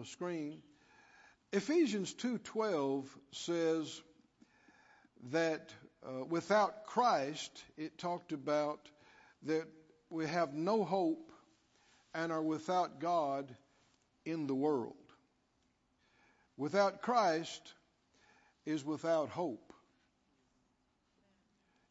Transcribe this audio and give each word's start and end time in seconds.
the 0.00 0.06
screen. 0.06 0.62
Ephesians 1.52 2.14
2:12 2.14 3.06
says 3.32 4.00
that 5.24 5.74
uh, 6.02 6.24
without 6.24 6.86
Christ, 6.86 7.62
it 7.76 7.98
talked 7.98 8.32
about 8.32 8.88
that 9.42 9.68
we 10.08 10.26
have 10.26 10.54
no 10.54 10.84
hope 10.84 11.30
and 12.14 12.32
are 12.32 12.42
without 12.42 12.98
God 12.98 13.54
in 14.24 14.46
the 14.46 14.54
world. 14.54 14.96
Without 16.56 17.02
Christ 17.02 17.74
is 18.64 18.84
without 18.84 19.28
hope 19.28 19.74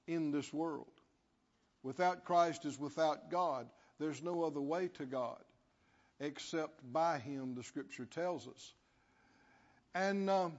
in 0.07 0.31
this 0.31 0.51
world. 0.51 0.91
Without 1.83 2.25
Christ 2.25 2.65
is 2.65 2.79
without 2.79 3.29
God. 3.29 3.69
There's 3.99 4.23
no 4.23 4.43
other 4.43 4.61
way 4.61 4.87
to 4.95 5.05
God 5.05 5.43
except 6.19 6.81
by 6.91 7.19
Him, 7.19 7.55
the 7.55 7.63
Scripture 7.63 8.05
tells 8.05 8.47
us. 8.47 8.73
And 9.95 10.29
uh, 10.29 10.49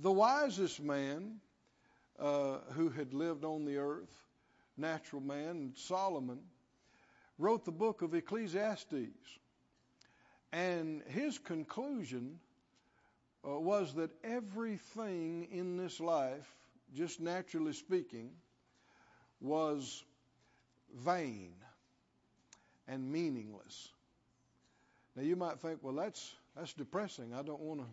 the 0.00 0.12
wisest 0.12 0.80
man 0.80 1.36
uh, 2.18 2.58
who 2.72 2.90
had 2.90 3.12
lived 3.14 3.44
on 3.44 3.64
the 3.64 3.78
earth, 3.78 4.24
natural 4.76 5.22
man, 5.22 5.72
Solomon, 5.74 6.38
wrote 7.38 7.64
the 7.64 7.72
book 7.72 8.02
of 8.02 8.14
Ecclesiastes. 8.14 9.38
And 10.52 11.02
his 11.08 11.38
conclusion 11.38 12.38
uh, 13.46 13.58
was 13.58 13.94
that 13.94 14.10
everything 14.24 15.48
in 15.50 15.76
this 15.76 16.00
life, 16.00 16.54
just 16.94 17.20
naturally 17.20 17.72
speaking, 17.72 18.30
was 19.40 20.04
vain 20.94 21.52
and 22.88 23.10
meaningless. 23.10 23.90
Now 25.16 25.22
you 25.22 25.36
might 25.36 25.60
think, 25.60 25.78
well, 25.82 25.94
that's 25.94 26.34
that's 26.56 26.72
depressing. 26.74 27.32
I 27.34 27.42
don't 27.42 27.60
want 27.60 27.80
to 27.80 27.86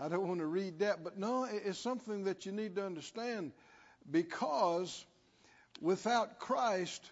I 0.00 0.08
don't 0.08 0.26
want 0.26 0.40
to 0.40 0.46
read 0.46 0.80
that, 0.80 1.02
but 1.02 1.18
no, 1.18 1.44
it's 1.44 1.78
something 1.78 2.24
that 2.24 2.46
you 2.46 2.52
need 2.52 2.76
to 2.76 2.84
understand 2.84 3.52
because 4.10 5.04
without 5.80 6.38
Christ, 6.38 7.10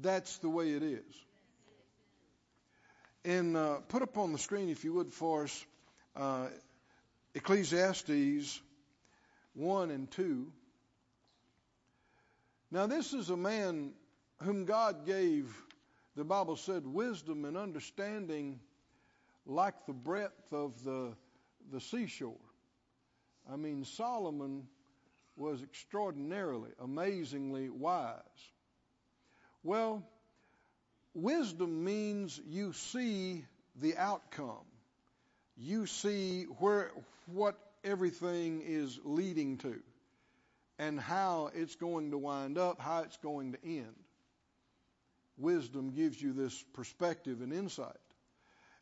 that's 0.00 0.38
the 0.38 0.48
way 0.48 0.70
it 0.70 0.82
is. 0.82 1.04
And 3.24 3.56
uh, 3.56 3.76
put 3.88 4.02
up 4.02 4.16
on 4.16 4.32
the 4.32 4.38
screen, 4.38 4.70
if 4.70 4.84
you 4.84 4.94
would, 4.94 5.12
for 5.12 5.44
us, 5.44 5.66
uh, 6.16 6.46
Ecclesiastes 7.34 8.60
1 9.54 9.90
and 9.90 10.10
2. 10.10 10.46
Now, 12.70 12.86
this 12.86 13.12
is 13.12 13.28
a 13.28 13.36
man 13.36 13.92
whom 14.42 14.64
God 14.64 15.04
gave, 15.04 15.54
the 16.18 16.24
Bible 16.24 16.56
said, 16.56 16.84
wisdom 16.84 17.44
and 17.44 17.56
understanding 17.56 18.58
like 19.46 19.86
the 19.86 19.92
breadth 19.92 20.52
of 20.52 20.82
the, 20.82 21.12
the 21.70 21.80
seashore. 21.80 22.34
I 23.50 23.54
mean, 23.54 23.84
Solomon 23.84 24.66
was 25.36 25.62
extraordinarily, 25.62 26.70
amazingly 26.80 27.70
wise. 27.70 28.18
Well, 29.62 30.02
wisdom 31.14 31.84
means 31.84 32.40
you 32.48 32.72
see 32.72 33.44
the 33.80 33.96
outcome. 33.96 34.66
You 35.56 35.86
see 35.86 36.46
where, 36.58 36.90
what 37.26 37.56
everything 37.84 38.62
is 38.66 38.98
leading 39.04 39.58
to 39.58 39.76
and 40.80 40.98
how 40.98 41.50
it's 41.54 41.76
going 41.76 42.10
to 42.10 42.18
wind 42.18 42.58
up, 42.58 42.80
how 42.80 43.02
it's 43.02 43.18
going 43.18 43.52
to 43.52 43.58
end. 43.64 43.94
Wisdom 45.38 45.90
gives 45.90 46.20
you 46.20 46.32
this 46.32 46.64
perspective 46.74 47.40
and 47.40 47.52
insight. 47.52 47.96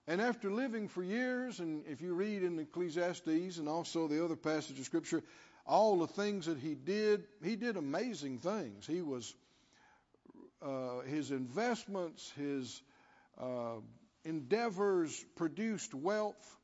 And 0.08 0.20
after 0.20 0.50
living 0.50 0.88
for 0.88 1.02
years, 1.02 1.58
and 1.58 1.84
if 1.86 2.00
you 2.00 2.14
read 2.14 2.42
in 2.42 2.58
Ecclesiastes 2.58 3.58
and 3.58 3.68
also 3.68 4.06
the 4.06 4.24
other 4.24 4.36
passage 4.36 4.78
of 4.78 4.84
Scripture, 4.84 5.22
all 5.66 5.98
the 5.98 6.06
things 6.06 6.46
that 6.46 6.58
he 6.58 6.74
did, 6.74 7.24
he 7.42 7.56
did 7.56 7.76
amazing 7.76 8.38
things. 8.38 8.86
He 8.86 9.02
was, 9.02 9.34
uh, 10.62 11.00
his 11.00 11.32
investments, 11.32 12.32
his 12.36 12.80
uh, 13.40 13.80
endeavors 14.24 15.24
produced 15.34 15.92
wealth. 15.92 16.56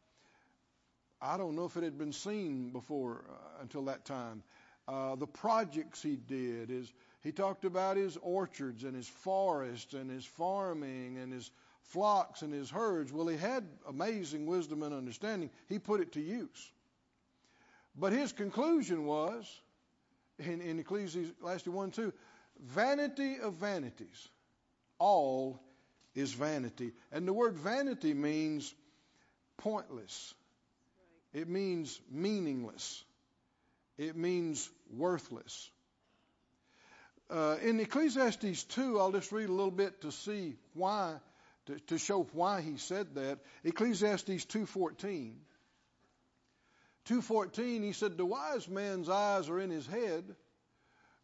I 1.20 1.36
don't 1.36 1.56
know 1.56 1.64
if 1.64 1.76
it 1.76 1.82
had 1.82 1.98
been 1.98 2.12
seen 2.12 2.70
before 2.70 3.24
uh, 3.28 3.62
until 3.62 3.86
that 3.86 4.04
time. 4.04 4.44
Uh, 4.86 5.16
the 5.16 5.26
projects 5.26 6.00
he 6.02 6.16
did. 6.16 6.68
His, 6.68 6.92
he 7.22 7.30
talked 7.32 7.64
about 7.64 7.96
his 7.96 8.16
orchards 8.20 8.82
and 8.84 8.96
his 8.96 9.08
forests 9.08 9.94
and 9.94 10.10
his 10.10 10.24
farming 10.24 11.18
and 11.18 11.32
his 11.32 11.50
flocks 11.82 12.42
and 12.42 12.52
his 12.52 12.70
herds. 12.70 13.12
Well, 13.12 13.28
he 13.28 13.36
had 13.36 13.64
amazing 13.88 14.46
wisdom 14.46 14.82
and 14.82 14.94
understanding. 14.94 15.50
He 15.68 15.78
put 15.78 16.00
it 16.00 16.12
to 16.12 16.20
use. 16.20 16.72
But 17.96 18.12
his 18.12 18.32
conclusion 18.32 19.04
was, 19.04 19.60
in, 20.38 20.60
in 20.60 20.78
Ecclesiastes 20.80 21.66
1 21.66 21.90
2, 21.90 22.12
vanity 22.60 23.38
of 23.38 23.54
vanities. 23.54 24.28
All 24.98 25.60
is 26.14 26.32
vanity. 26.32 26.92
And 27.10 27.26
the 27.26 27.32
word 27.32 27.56
vanity 27.56 28.14
means 28.14 28.74
pointless. 29.58 30.34
It 31.32 31.48
means 31.48 32.00
meaningless. 32.10 33.04
It 33.98 34.16
means 34.16 34.68
worthless. 34.92 35.70
Uh, 37.32 37.56
in 37.62 37.80
Ecclesiastes 37.80 38.64
2, 38.64 39.00
I'll 39.00 39.10
just 39.10 39.32
read 39.32 39.48
a 39.48 39.52
little 39.52 39.70
bit 39.70 40.02
to 40.02 40.12
see 40.12 40.54
why, 40.74 41.14
to, 41.64 41.80
to 41.86 41.96
show 41.96 42.24
why 42.34 42.60
he 42.60 42.76
said 42.76 43.14
that. 43.14 43.38
Ecclesiastes 43.64 44.44
2.14. 44.44 45.32
2.14, 47.08 47.84
he 47.84 47.92
said, 47.94 48.18
the 48.18 48.26
wise 48.26 48.68
man's 48.68 49.08
eyes 49.08 49.48
are 49.48 49.58
in 49.58 49.70
his 49.70 49.86
head, 49.86 50.24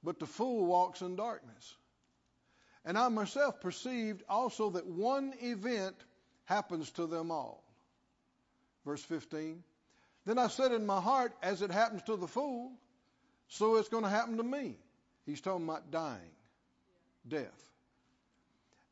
but 0.03 0.19
the 0.19 0.25
fool 0.25 0.65
walks 0.65 1.03
in 1.03 1.15
darkness. 1.15 1.77
And 2.87 2.97
I 2.97 3.09
myself 3.09 3.61
perceived 3.61 4.23
also 4.31 4.71
that 4.71 4.87
one 4.87 5.35
event 5.43 5.97
happens 6.47 6.91
to 6.93 7.07
them 7.07 7.31
all. 7.31 7.63
Verse 8.87 9.05
15. 9.05 9.63
Then 10.25 10.39
I 10.39 10.49
said 10.49 10.73
in 10.73 10.87
my 10.87 11.03
heart, 11.03 11.35
as 11.43 11.61
it 11.61 11.71
happens 11.71 12.03
to 12.05 12.17
the 12.17 12.27
fool, 12.27 12.73
so 13.49 13.77
it's 13.77 13.91
going 13.91 14.05
to 14.05 14.11
happen 14.11 14.39
to 14.39 14.43
me. 14.43 14.79
He's 15.29 15.43
talking 15.43 15.69
about 15.69 15.91
dying, 15.91 16.33
death. 17.29 17.71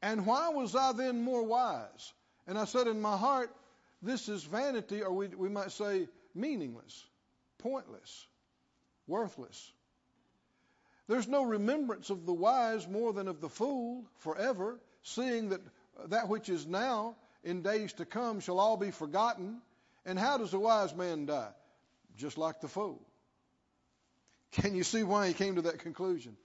And 0.02 0.26
why 0.26 0.50
was 0.50 0.76
I 0.76 0.92
then 0.92 1.24
more 1.24 1.42
wise? 1.42 2.12
And 2.46 2.58
I 2.58 2.66
said 2.66 2.86
in 2.88 3.00
my 3.00 3.16
heart, 3.16 3.50
this 4.02 4.28
is 4.28 4.44
vanity, 4.44 5.02
or 5.02 5.12
we, 5.12 5.28
we 5.28 5.48
might 5.48 5.72
say 5.72 6.08
meaningless, 6.34 7.06
pointless, 7.56 8.26
worthless. 9.06 9.72
There's 11.08 11.26
no 11.26 11.42
remembrance 11.42 12.10
of 12.10 12.26
the 12.26 12.34
wise 12.34 12.86
more 12.86 13.14
than 13.14 13.28
of 13.28 13.40
the 13.40 13.48
fool 13.48 14.04
forever, 14.18 14.78
seeing 15.02 15.48
that 15.48 15.62
that 16.08 16.28
which 16.28 16.50
is 16.50 16.66
now 16.66 17.16
in 17.44 17.62
days 17.62 17.94
to 17.94 18.04
come 18.04 18.40
shall 18.40 18.60
all 18.60 18.76
be 18.76 18.90
forgotten. 18.90 19.62
And 20.04 20.18
how 20.18 20.36
does 20.36 20.52
a 20.52 20.58
wise 20.58 20.94
man 20.94 21.24
die? 21.24 21.52
Just 22.18 22.36
like 22.36 22.60
the 22.60 22.68
fool. 22.68 23.00
Can 24.56 24.74
you 24.74 24.84
see 24.84 25.02
why 25.02 25.28
he 25.28 25.34
came 25.34 25.56
to 25.56 25.62
that 25.62 25.80
conclusion? 25.80 26.36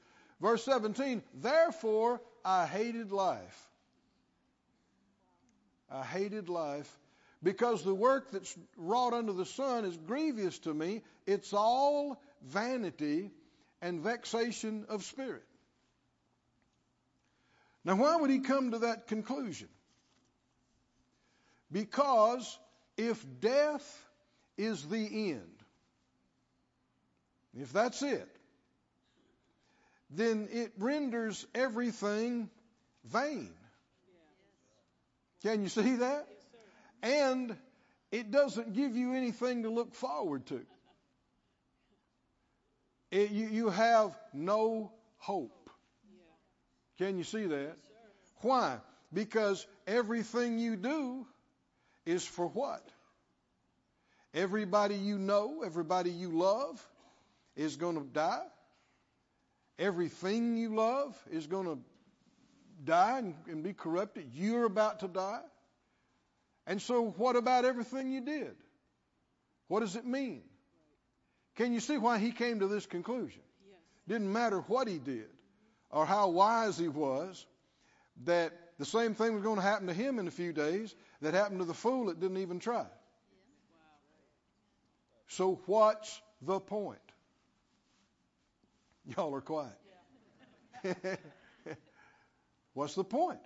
Verse 0.41 0.63
17, 0.65 1.21
therefore 1.35 2.21
I 2.43 2.65
hated 2.65 3.11
life. 3.11 3.69
I 5.89 6.03
hated 6.03 6.49
life 6.49 6.89
because 7.43 7.83
the 7.83 7.93
work 7.93 8.31
that's 8.31 8.55
wrought 8.77 9.13
under 9.13 9.33
the 9.33 9.45
sun 9.45 9.85
is 9.85 9.95
grievous 9.97 10.59
to 10.59 10.73
me. 10.73 11.03
It's 11.25 11.53
all 11.53 12.21
vanity 12.43 13.31
and 13.81 14.01
vexation 14.01 14.85
of 14.89 15.03
spirit. 15.03 15.43
Now, 17.83 17.95
why 17.95 18.15
would 18.15 18.29
he 18.29 18.39
come 18.39 18.71
to 18.71 18.79
that 18.79 19.07
conclusion? 19.07 19.69
Because 21.71 22.59
if 22.97 23.25
death 23.39 24.05
is 24.57 24.83
the 24.87 25.31
end, 25.31 25.60
if 27.59 27.73
that's 27.73 28.01
it, 28.01 28.27
then 30.09 30.47
it 30.51 30.73
renders 30.77 31.45
everything 31.55 32.49
vain. 33.05 33.49
Can 35.43 35.63
you 35.63 35.69
see 35.69 35.95
that? 35.95 36.27
And 37.01 37.55
it 38.11 38.29
doesn't 38.29 38.73
give 38.73 38.95
you 38.95 39.13
anything 39.13 39.63
to 39.63 39.69
look 39.69 39.95
forward 39.95 40.45
to. 40.47 40.61
It, 43.09 43.31
you, 43.31 43.47
you 43.47 43.69
have 43.69 44.17
no 44.33 44.91
hope. 45.17 45.69
Can 46.97 47.17
you 47.17 47.23
see 47.23 47.47
that? 47.47 47.75
Why? 48.41 48.77
Because 49.13 49.65
everything 49.87 50.59
you 50.59 50.75
do 50.75 51.25
is 52.05 52.25
for 52.25 52.47
what? 52.47 52.83
Everybody 54.33 54.95
you 54.95 55.17
know, 55.17 55.63
everybody 55.65 56.11
you 56.11 56.29
love 56.29 56.81
is 57.61 57.75
going 57.77 57.95
to 57.95 58.03
die. 58.03 58.43
Everything 59.79 60.57
you 60.57 60.75
love 60.75 61.17
is 61.31 61.47
going 61.47 61.65
to 61.65 61.77
die 62.83 63.19
and, 63.19 63.35
and 63.47 63.63
be 63.63 63.73
corrupted. 63.73 64.27
You're 64.33 64.65
about 64.65 64.99
to 64.99 65.07
die. 65.07 65.41
And 66.67 66.81
so, 66.81 67.13
what 67.17 67.35
about 67.35 67.65
everything 67.65 68.11
you 68.11 68.21
did? 68.21 68.55
What 69.67 69.79
does 69.79 69.95
it 69.95 70.05
mean? 70.05 70.43
Can 71.55 71.73
you 71.73 71.79
see 71.79 71.97
why 71.97 72.19
he 72.19 72.31
came 72.31 72.59
to 72.59 72.67
this 72.67 72.85
conclusion? 72.85 73.41
Yes. 73.67 73.79
Didn't 74.07 74.31
matter 74.31 74.59
what 74.61 74.87
he 74.87 74.99
did 74.99 75.29
or 75.89 76.05
how 76.05 76.29
wise 76.29 76.77
he 76.77 76.87
was, 76.87 77.45
that 78.25 78.53
the 78.77 78.85
same 78.85 79.13
thing 79.13 79.33
was 79.33 79.43
going 79.43 79.57
to 79.57 79.61
happen 79.61 79.87
to 79.87 79.93
him 79.93 80.19
in 80.19 80.27
a 80.27 80.31
few 80.31 80.53
days 80.53 80.95
that 81.21 81.33
happened 81.33 81.59
to 81.59 81.65
the 81.65 81.73
fool 81.73 82.05
that 82.05 82.19
didn't 82.19 82.37
even 82.37 82.59
try. 82.59 82.85
So, 85.27 85.59
what's 85.65 86.21
the 86.41 86.59
point? 86.59 86.99
Y'all 89.05 89.33
are 89.33 89.41
quiet. 89.41 89.77
what's 92.73 92.95
the 92.95 93.03
point? 93.03 93.39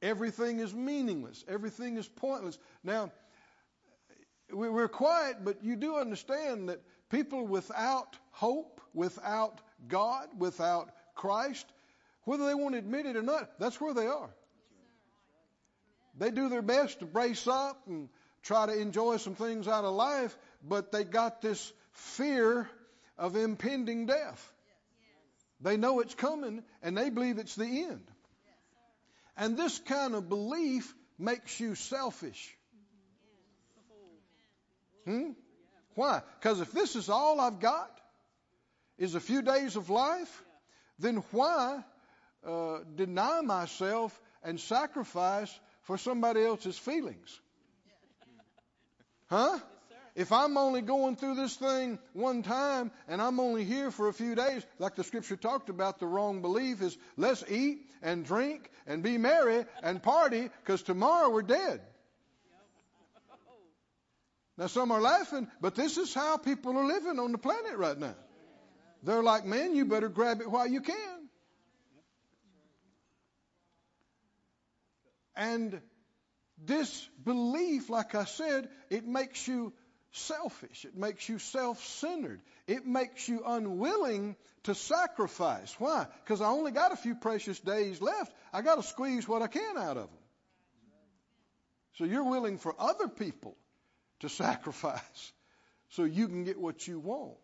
Everything 0.00 0.58
is 0.58 0.74
meaningless. 0.74 1.44
Everything 1.46 1.96
is 1.96 2.08
pointless. 2.08 2.58
Now, 2.82 3.12
we're 4.50 4.88
quiet, 4.88 5.36
but 5.44 5.62
you 5.62 5.76
do 5.76 5.96
understand 5.96 6.68
that 6.68 6.80
people 7.10 7.46
without 7.46 8.16
hope, 8.32 8.80
without 8.94 9.60
God, 9.88 10.28
without 10.36 10.90
Christ, 11.14 11.66
whether 12.24 12.46
they 12.46 12.54
want 12.54 12.74
to 12.74 12.78
admit 12.78 13.06
it 13.06 13.16
or 13.16 13.22
not, 13.22 13.58
that's 13.58 13.80
where 13.80 13.94
they 13.94 14.06
are. 14.06 14.30
They 16.18 16.30
do 16.30 16.48
their 16.48 16.62
best 16.62 16.98
to 16.98 17.06
brace 17.06 17.46
up 17.46 17.82
and 17.86 18.08
try 18.42 18.66
to 18.66 18.78
enjoy 18.78 19.16
some 19.16 19.34
things 19.34 19.68
out 19.68 19.84
of 19.84 19.94
life, 19.94 20.36
but 20.62 20.92
they 20.92 21.04
got 21.04 21.40
this 21.40 21.72
fear 21.92 22.68
of 23.16 23.36
impending 23.36 24.06
death. 24.06 24.52
They 25.62 25.76
know 25.76 26.00
it's 26.00 26.14
coming 26.14 26.62
and 26.82 26.96
they 26.96 27.10
believe 27.10 27.38
it's 27.38 27.54
the 27.54 27.84
end. 27.84 28.04
And 29.36 29.56
this 29.56 29.78
kind 29.78 30.14
of 30.14 30.28
belief 30.28 30.92
makes 31.18 31.58
you 31.58 31.74
selfish. 31.74 32.54
Hmm? 35.04 35.30
Why? 35.94 36.22
Because 36.40 36.60
if 36.60 36.72
this 36.72 36.96
is 36.96 37.08
all 37.08 37.40
I've 37.40 37.60
got, 37.60 37.90
is 38.98 39.14
a 39.14 39.20
few 39.20 39.42
days 39.42 39.76
of 39.76 39.90
life, 39.90 40.42
then 40.98 41.16
why 41.32 41.82
uh, 42.46 42.78
deny 42.94 43.40
myself 43.40 44.18
and 44.44 44.60
sacrifice 44.60 45.52
for 45.82 45.98
somebody 45.98 46.44
else's 46.44 46.78
feelings? 46.78 47.40
Huh? 49.28 49.58
If 50.14 50.30
I'm 50.30 50.58
only 50.58 50.82
going 50.82 51.16
through 51.16 51.36
this 51.36 51.56
thing 51.56 51.98
one 52.12 52.42
time 52.42 52.90
and 53.08 53.20
I'm 53.22 53.40
only 53.40 53.64
here 53.64 53.90
for 53.90 54.08
a 54.08 54.12
few 54.12 54.34
days, 54.34 54.62
like 54.78 54.94
the 54.94 55.04
scripture 55.04 55.36
talked 55.36 55.70
about, 55.70 56.00
the 56.00 56.06
wrong 56.06 56.42
belief 56.42 56.82
is 56.82 56.96
let's 57.16 57.42
eat 57.48 57.78
and 58.02 58.24
drink 58.24 58.70
and 58.86 59.02
be 59.02 59.16
merry 59.16 59.64
and 59.82 60.02
party 60.02 60.50
because 60.64 60.82
tomorrow 60.82 61.30
we're 61.30 61.42
dead. 61.42 61.80
Now, 64.58 64.66
some 64.66 64.92
are 64.92 65.00
laughing, 65.00 65.48
but 65.62 65.74
this 65.74 65.96
is 65.96 66.12
how 66.12 66.36
people 66.36 66.76
are 66.76 66.84
living 66.84 67.18
on 67.18 67.32
the 67.32 67.38
planet 67.38 67.76
right 67.76 67.98
now. 67.98 68.14
They're 69.02 69.22
like, 69.22 69.46
man, 69.46 69.74
you 69.74 69.86
better 69.86 70.10
grab 70.10 70.42
it 70.42 70.50
while 70.50 70.66
you 70.66 70.82
can. 70.82 71.28
And 75.34 75.80
this 76.58 77.08
belief, 77.24 77.88
like 77.88 78.14
I 78.14 78.26
said, 78.26 78.68
it 78.90 79.06
makes 79.06 79.48
you 79.48 79.72
selfish. 80.12 80.84
It 80.84 80.96
makes 80.96 81.28
you 81.28 81.38
self 81.38 81.82
centered. 81.84 82.40
It 82.66 82.86
makes 82.86 83.28
you 83.28 83.42
unwilling 83.46 84.36
to 84.64 84.74
sacrifice. 84.74 85.74
Why? 85.78 86.06
Because 86.24 86.40
I 86.40 86.48
only 86.48 86.70
got 86.70 86.92
a 86.92 86.96
few 86.96 87.14
precious 87.14 87.58
days 87.58 88.00
left. 88.00 88.32
I 88.52 88.62
got 88.62 88.76
to 88.76 88.82
squeeze 88.82 89.26
what 89.26 89.42
I 89.42 89.48
can 89.48 89.76
out 89.76 89.96
of 89.96 90.08
them. 90.08 90.18
So 91.98 92.04
you're 92.04 92.24
willing 92.24 92.58
for 92.58 92.74
other 92.78 93.08
people 93.08 93.56
to 94.20 94.28
sacrifice 94.28 95.32
so 95.90 96.04
you 96.04 96.28
can 96.28 96.44
get 96.44 96.58
what 96.58 96.86
you 96.86 96.98
want. 97.00 97.36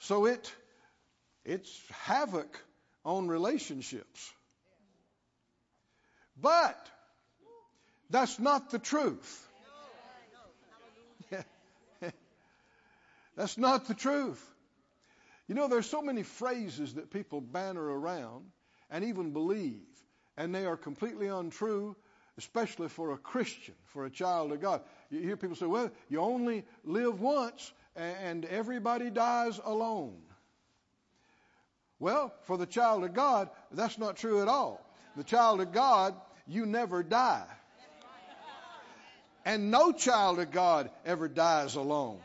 So 0.00 0.26
it 0.26 0.52
it's 1.44 1.80
havoc 1.90 2.60
on 3.04 3.28
relationships. 3.28 4.32
But 6.40 6.76
that's 8.10 8.38
not 8.38 8.70
the 8.70 8.78
truth. 8.78 9.48
That's 13.36 13.58
not 13.58 13.86
the 13.86 13.94
truth. 13.94 14.42
You 15.46 15.54
know, 15.54 15.68
there's 15.68 15.88
so 15.88 16.02
many 16.02 16.22
phrases 16.22 16.94
that 16.94 17.10
people 17.10 17.40
banner 17.40 17.82
around 17.82 18.46
and 18.90 19.04
even 19.04 19.32
believe, 19.32 19.82
and 20.36 20.54
they 20.54 20.66
are 20.66 20.76
completely 20.76 21.28
untrue, 21.28 21.94
especially 22.38 22.88
for 22.88 23.12
a 23.12 23.18
Christian, 23.18 23.74
for 23.86 24.04
a 24.04 24.10
child 24.10 24.52
of 24.52 24.60
God. 24.60 24.80
You 25.10 25.20
hear 25.20 25.36
people 25.36 25.56
say, 25.56 25.66
well, 25.66 25.90
you 26.08 26.20
only 26.20 26.64
live 26.84 27.20
once, 27.20 27.72
and 27.94 28.44
everybody 28.44 29.10
dies 29.10 29.60
alone. 29.64 30.16
Well, 31.98 32.34
for 32.42 32.58
the 32.58 32.66
child 32.66 33.04
of 33.04 33.14
God, 33.14 33.48
that's 33.70 33.98
not 33.98 34.16
true 34.16 34.42
at 34.42 34.48
all. 34.48 34.84
The 35.16 35.24
child 35.24 35.60
of 35.60 35.72
God, 35.72 36.14
you 36.46 36.66
never 36.66 37.02
die. 37.02 37.46
And 39.46 39.70
no 39.70 39.92
child 39.92 40.40
of 40.40 40.50
God 40.50 40.90
ever 41.04 41.28
dies 41.28 41.76
alone. 41.76 42.18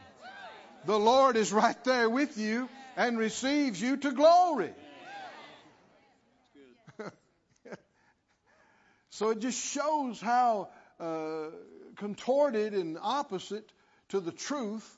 The 0.86 0.98
Lord 0.98 1.38
is 1.38 1.54
right 1.54 1.82
there 1.84 2.10
with 2.10 2.38
you 2.38 2.68
and 2.98 3.18
receives 3.18 3.82
you 3.82 3.98
to 3.98 4.12
glory. 4.12 4.74
so 9.10 9.30
it 9.30 9.40
just 9.40 9.64
shows 9.64 10.20
how 10.20 10.70
uh, 11.00 11.48
contorted 11.98 12.74
and 12.74 12.98
opposite 13.00 13.72
to 14.10 14.20
the 14.20 14.32
truth 14.32 14.98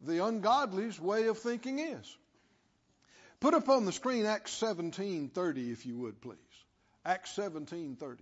the 0.00 0.24
ungodly's 0.24 0.98
way 1.00 1.26
of 1.26 1.38
thinking 1.38 1.78
is. 1.78 2.16
Put 3.40 3.54
up 3.54 3.68
on 3.68 3.84
the 3.84 3.92
screen 3.92 4.26
Acts 4.26 4.58
17:30 4.60 5.72
if 5.72 5.86
you 5.86 5.96
would 5.98 6.20
please. 6.20 6.38
Acts 7.04 7.36
17:30. 7.36 8.18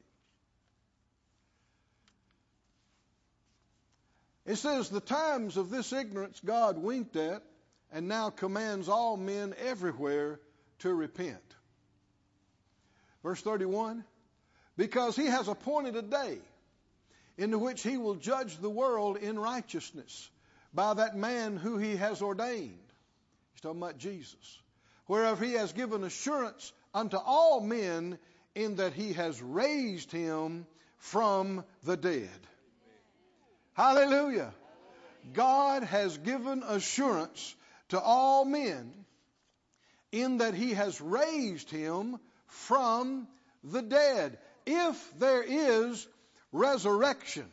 It 4.47 4.57
says 4.57 4.89
the 4.89 5.01
times 5.01 5.57
of 5.57 5.71
this 5.71 5.93
ignorance 5.93 6.41
God 6.45 6.79
winked 6.79 7.17
at 7.17 7.43
and 7.93 8.09
now 8.09 8.31
commands 8.31 8.89
all 8.89 9.17
men 9.17 9.55
everywhere 9.59 10.41
to 10.81 10.95
repent. 10.95 11.43
Verse 13.23 13.43
31 13.43 14.05
because 14.77 15.17
he 15.17 15.27
has 15.27 15.49
appointed 15.49 15.97
a 15.97 16.03
day 16.03 16.39
into 17.39 17.59
which 17.59 17.83
he 17.83 17.97
will 17.97 18.15
judge 18.15 18.59
the 18.59 18.71
world 18.71 19.17
in 19.17 19.39
righteousness 19.39 20.31
by 20.75 20.95
that 20.95 21.17
man 21.17 21.57
who 21.57 21.79
he 21.79 21.97
has 21.97 22.23
ordained. 22.23 22.79
He's 23.53 23.63
talking 23.63 23.81
about 23.81 23.99
Jesus. 23.99 24.61
Whereof 25.09 25.41
he 25.41 25.53
has 25.53 25.73
given 25.73 26.05
assurance 26.05 26.73
unto 26.93 27.17
all 27.17 27.61
men 27.61 28.19
in 28.55 28.77
that 28.77 28.93
he 28.93 29.15
has 29.15 29.41
raised 29.41 30.13
him 30.13 30.67
from 30.99 31.65
the 31.85 31.97
dead. 31.97 32.29
Hallelujah. 33.77 34.55
God 35.35 35.83
has 35.83 36.17
given 36.17 36.63
assurance 36.67 37.55
to 37.91 38.01
all 38.01 38.47
men 38.47 38.91
in 40.13 40.39
that 40.39 40.55
he 40.55 40.73
has 40.73 40.99
raised 40.99 41.71
him 41.71 42.19
from 42.47 43.29
the 43.63 43.83
dead. 43.83 44.39
If 44.65 45.19
there 45.19 45.43
is 45.43 46.09
resurrection, 46.53 47.45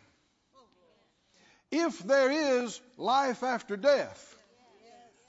if 1.71 1.99
there 1.99 2.31
is 2.31 2.79
life 2.97 3.43
after 3.43 3.75
death. 3.75 4.35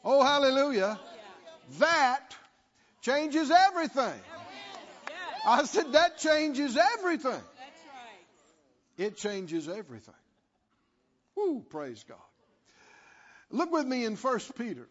Oh, 0.05 0.23
hallelujah. 0.23 1.01
That 1.81 2.37
changes 3.03 3.51
everything. 3.51 4.21
I 5.45 5.65
said, 5.65 5.93
that 5.93 6.19
changes 6.19 6.77
everything. 6.77 7.43
It 8.97 9.17
changes 9.17 9.69
everything. 9.69 10.15
Woo, 11.37 11.65
praise 11.69 12.05
God. 12.09 12.19
Look 13.51 13.73
with 13.73 13.87
me 13.87 14.05
in 14.05 14.17
1 14.17 14.41
Peter. 14.57 14.89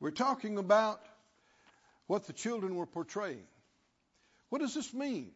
We're 0.00 0.10
talking 0.10 0.58
about 0.58 1.00
what 2.06 2.26
the 2.26 2.32
children 2.32 2.76
were 2.76 2.86
portraying. 2.86 3.46
What 4.50 4.60
does 4.60 4.74
this 4.74 4.92
mean? 4.92 5.32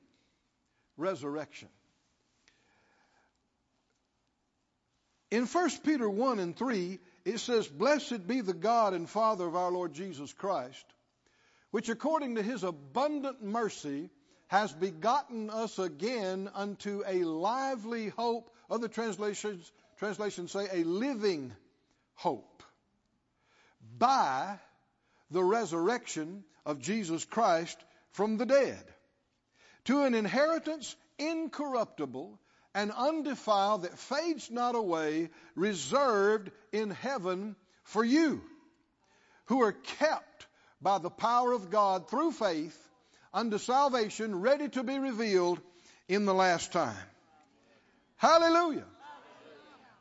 Resurrection. 0.96 1.68
In 5.30 5.46
1 5.46 5.70
Peter 5.84 6.08
1 6.08 6.40
and 6.40 6.56
3, 6.56 6.98
it 7.24 7.38
says, 7.38 7.68
Blessed 7.68 8.26
be 8.26 8.40
the 8.40 8.52
God 8.52 8.94
and 8.94 9.08
Father 9.08 9.46
of 9.46 9.54
our 9.54 9.70
Lord 9.70 9.92
Jesus 9.92 10.32
Christ, 10.32 10.84
which 11.70 11.88
according 11.88 12.34
to 12.34 12.42
his 12.42 12.64
abundant 12.64 13.42
mercy 13.42 14.10
has 14.50 14.72
begotten 14.72 15.48
us 15.48 15.78
again 15.78 16.50
unto 16.54 17.02
a 17.06 17.22
lively 17.22 18.08
hope. 18.08 18.50
Other 18.68 18.88
translations, 18.88 19.70
translations 19.98 20.50
say 20.50 20.66
a 20.72 20.82
living 20.84 21.52
hope 22.16 22.64
by 23.96 24.58
the 25.30 25.42
resurrection 25.42 26.42
of 26.66 26.80
Jesus 26.80 27.24
Christ 27.24 27.78
from 28.10 28.38
the 28.38 28.46
dead. 28.46 28.84
to 29.84 30.02
an 30.02 30.14
inheritance 30.14 30.94
incorruptible 31.18 32.38
and 32.74 32.92
undefiled 32.92 33.82
that 33.82 33.98
fades 33.98 34.50
not 34.50 34.74
away, 34.74 35.30
reserved 35.54 36.50
in 36.72 36.90
heaven 36.90 37.56
for 37.84 38.04
you, 38.04 38.42
who 39.46 39.62
are 39.62 39.72
kept 39.72 40.46
by 40.80 40.98
the 40.98 41.10
power 41.10 41.52
of 41.52 41.70
God 41.70 42.08
through 42.08 42.32
faith 42.32 42.89
unto 43.32 43.58
salvation, 43.58 44.40
ready 44.40 44.68
to 44.70 44.82
be 44.82 44.98
revealed 44.98 45.60
in 46.08 46.24
the 46.24 46.34
last 46.34 46.72
time. 46.72 46.96
Hallelujah. 48.16 48.86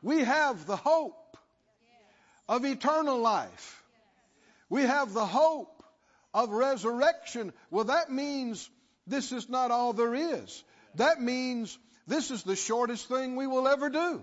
We 0.01 0.19
have 0.23 0.65
the 0.65 0.75
hope 0.75 1.37
of 2.47 2.65
eternal 2.65 3.19
life. 3.19 3.83
We 4.69 4.83
have 4.83 5.13
the 5.13 5.25
hope 5.25 5.83
of 6.33 6.49
resurrection. 6.49 7.53
Well, 7.69 7.85
that 7.85 8.11
means 8.11 8.69
this 9.07 9.31
is 9.31 9.49
not 9.49 9.71
all 9.71 9.93
there 9.93 10.15
is. 10.15 10.63
That 10.95 11.21
means 11.21 11.77
this 12.07 12.31
is 12.31 12.43
the 12.43 12.55
shortest 12.55 13.07
thing 13.07 13.35
we 13.35 13.47
will 13.47 13.67
ever 13.67 13.89
do. 13.89 14.21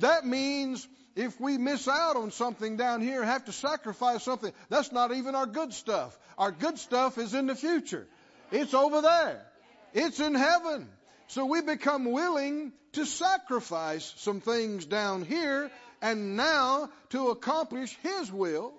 That 0.00 0.24
means 0.24 0.86
if 1.16 1.40
we 1.40 1.58
miss 1.58 1.88
out 1.88 2.16
on 2.16 2.30
something 2.30 2.76
down 2.76 3.00
here, 3.00 3.24
have 3.24 3.46
to 3.46 3.52
sacrifice 3.52 4.22
something, 4.22 4.52
that's 4.68 4.92
not 4.92 5.12
even 5.12 5.34
our 5.34 5.46
good 5.46 5.72
stuff. 5.72 6.16
Our 6.36 6.52
good 6.52 6.78
stuff 6.78 7.18
is 7.18 7.34
in 7.34 7.46
the 7.46 7.56
future. 7.56 8.06
It's 8.50 8.74
over 8.74 9.02
there. 9.02 9.44
It's 9.92 10.20
in 10.20 10.34
heaven. 10.34 10.88
So 11.28 11.44
we 11.44 11.60
become 11.60 12.10
willing 12.10 12.72
to 12.92 13.04
sacrifice 13.04 14.14
some 14.16 14.40
things 14.40 14.86
down 14.86 15.22
here 15.22 15.70
and 16.00 16.36
now 16.36 16.90
to 17.10 17.28
accomplish 17.28 17.96
His 18.02 18.32
will 18.32 18.72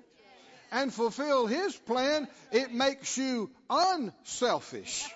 and 0.72 0.94
fulfill 0.94 1.46
His 1.46 1.76
plan. 1.76 2.28
It 2.52 2.74
makes 2.74 3.18
you 3.18 3.52
unselfish. 3.70 5.08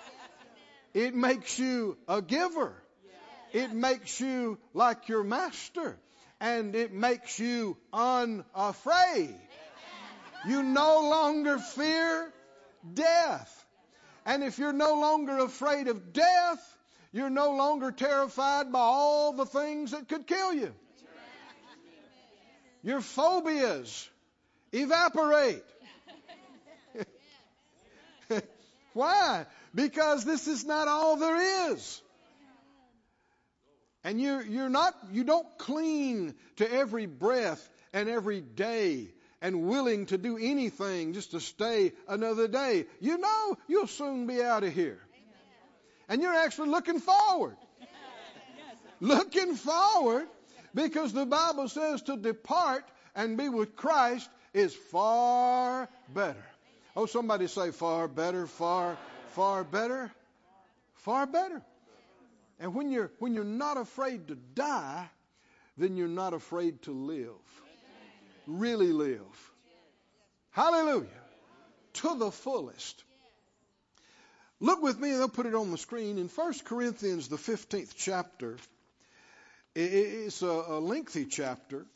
It 0.92 1.14
makes 1.14 1.58
you 1.58 1.96
a 2.06 2.22
giver. 2.22 2.72
It 3.52 3.72
makes 3.72 4.20
you 4.20 4.58
like 4.72 5.08
your 5.08 5.24
master. 5.24 5.96
And 6.40 6.74
it 6.76 6.92
makes 6.92 7.38
you 7.38 7.76
unafraid. 7.92 9.34
You 10.46 10.62
no 10.62 11.08
longer 11.08 11.58
fear 11.58 12.32
death. 12.92 13.63
And 14.26 14.42
if 14.42 14.58
you're 14.58 14.72
no 14.72 14.94
longer 14.94 15.38
afraid 15.38 15.88
of 15.88 16.12
death, 16.12 16.78
you're 17.12 17.30
no 17.30 17.52
longer 17.52 17.92
terrified 17.92 18.72
by 18.72 18.80
all 18.80 19.32
the 19.32 19.46
things 19.46 19.90
that 19.92 20.08
could 20.08 20.26
kill 20.26 20.52
you. 20.52 20.74
Your 22.82 23.00
phobias 23.00 24.08
evaporate. 24.72 25.64
Why? 28.92 29.46
Because 29.74 30.24
this 30.24 30.48
is 30.48 30.64
not 30.64 30.88
all 30.88 31.16
there 31.16 31.72
is. 31.72 32.02
And 34.02 34.20
you're, 34.20 34.42
you're 34.42 34.68
not, 34.68 34.94
you 35.12 35.24
don't 35.24 35.46
cling 35.56 36.34
to 36.56 36.70
every 36.70 37.06
breath 37.06 37.66
and 37.94 38.08
every 38.08 38.42
day 38.42 39.08
and 39.44 39.66
willing 39.66 40.06
to 40.06 40.16
do 40.16 40.38
anything 40.38 41.12
just 41.12 41.32
to 41.32 41.38
stay 41.38 41.92
another 42.08 42.48
day. 42.48 42.86
You 42.98 43.18
know 43.18 43.58
you'll 43.68 43.86
soon 43.86 44.26
be 44.26 44.42
out 44.42 44.64
of 44.64 44.72
here. 44.72 44.98
And 46.08 46.22
you're 46.22 46.32
actually 46.34 46.70
looking 46.70 46.98
forward. 46.98 47.54
looking 49.00 49.54
forward 49.54 50.28
because 50.74 51.12
the 51.12 51.26
Bible 51.26 51.68
says 51.68 52.00
to 52.02 52.16
depart 52.16 52.86
and 53.14 53.36
be 53.36 53.50
with 53.50 53.76
Christ 53.76 54.30
is 54.54 54.74
far 54.74 55.90
better. 56.14 56.46
Oh, 56.96 57.04
somebody 57.04 57.46
say 57.46 57.70
far 57.70 58.08
better, 58.08 58.46
far, 58.46 58.96
far 59.32 59.62
better, 59.62 60.10
far 60.94 61.26
better. 61.26 61.60
And 62.58 62.74
when 62.74 62.90
you're, 62.90 63.10
when 63.18 63.34
you're 63.34 63.44
not 63.44 63.76
afraid 63.76 64.28
to 64.28 64.36
die, 64.36 65.10
then 65.76 65.98
you're 65.98 66.08
not 66.08 66.32
afraid 66.32 66.80
to 66.82 66.92
live. 66.92 67.63
Really 68.46 68.92
live. 68.92 69.52
Hallelujah. 70.50 71.08
To 71.94 72.16
the 72.16 72.30
fullest. 72.30 73.02
Look 74.60 74.82
with 74.82 74.98
me, 74.98 75.10
they'll 75.10 75.28
put 75.28 75.46
it 75.46 75.54
on 75.54 75.70
the 75.70 75.78
screen. 75.78 76.18
In 76.18 76.28
1 76.28 76.54
Corinthians, 76.64 77.28
the 77.28 77.36
15th 77.36 77.92
chapter, 77.96 78.56
it's 79.74 80.42
a, 80.42 80.78
lengthy 80.78 81.26
chapter, 81.26 81.86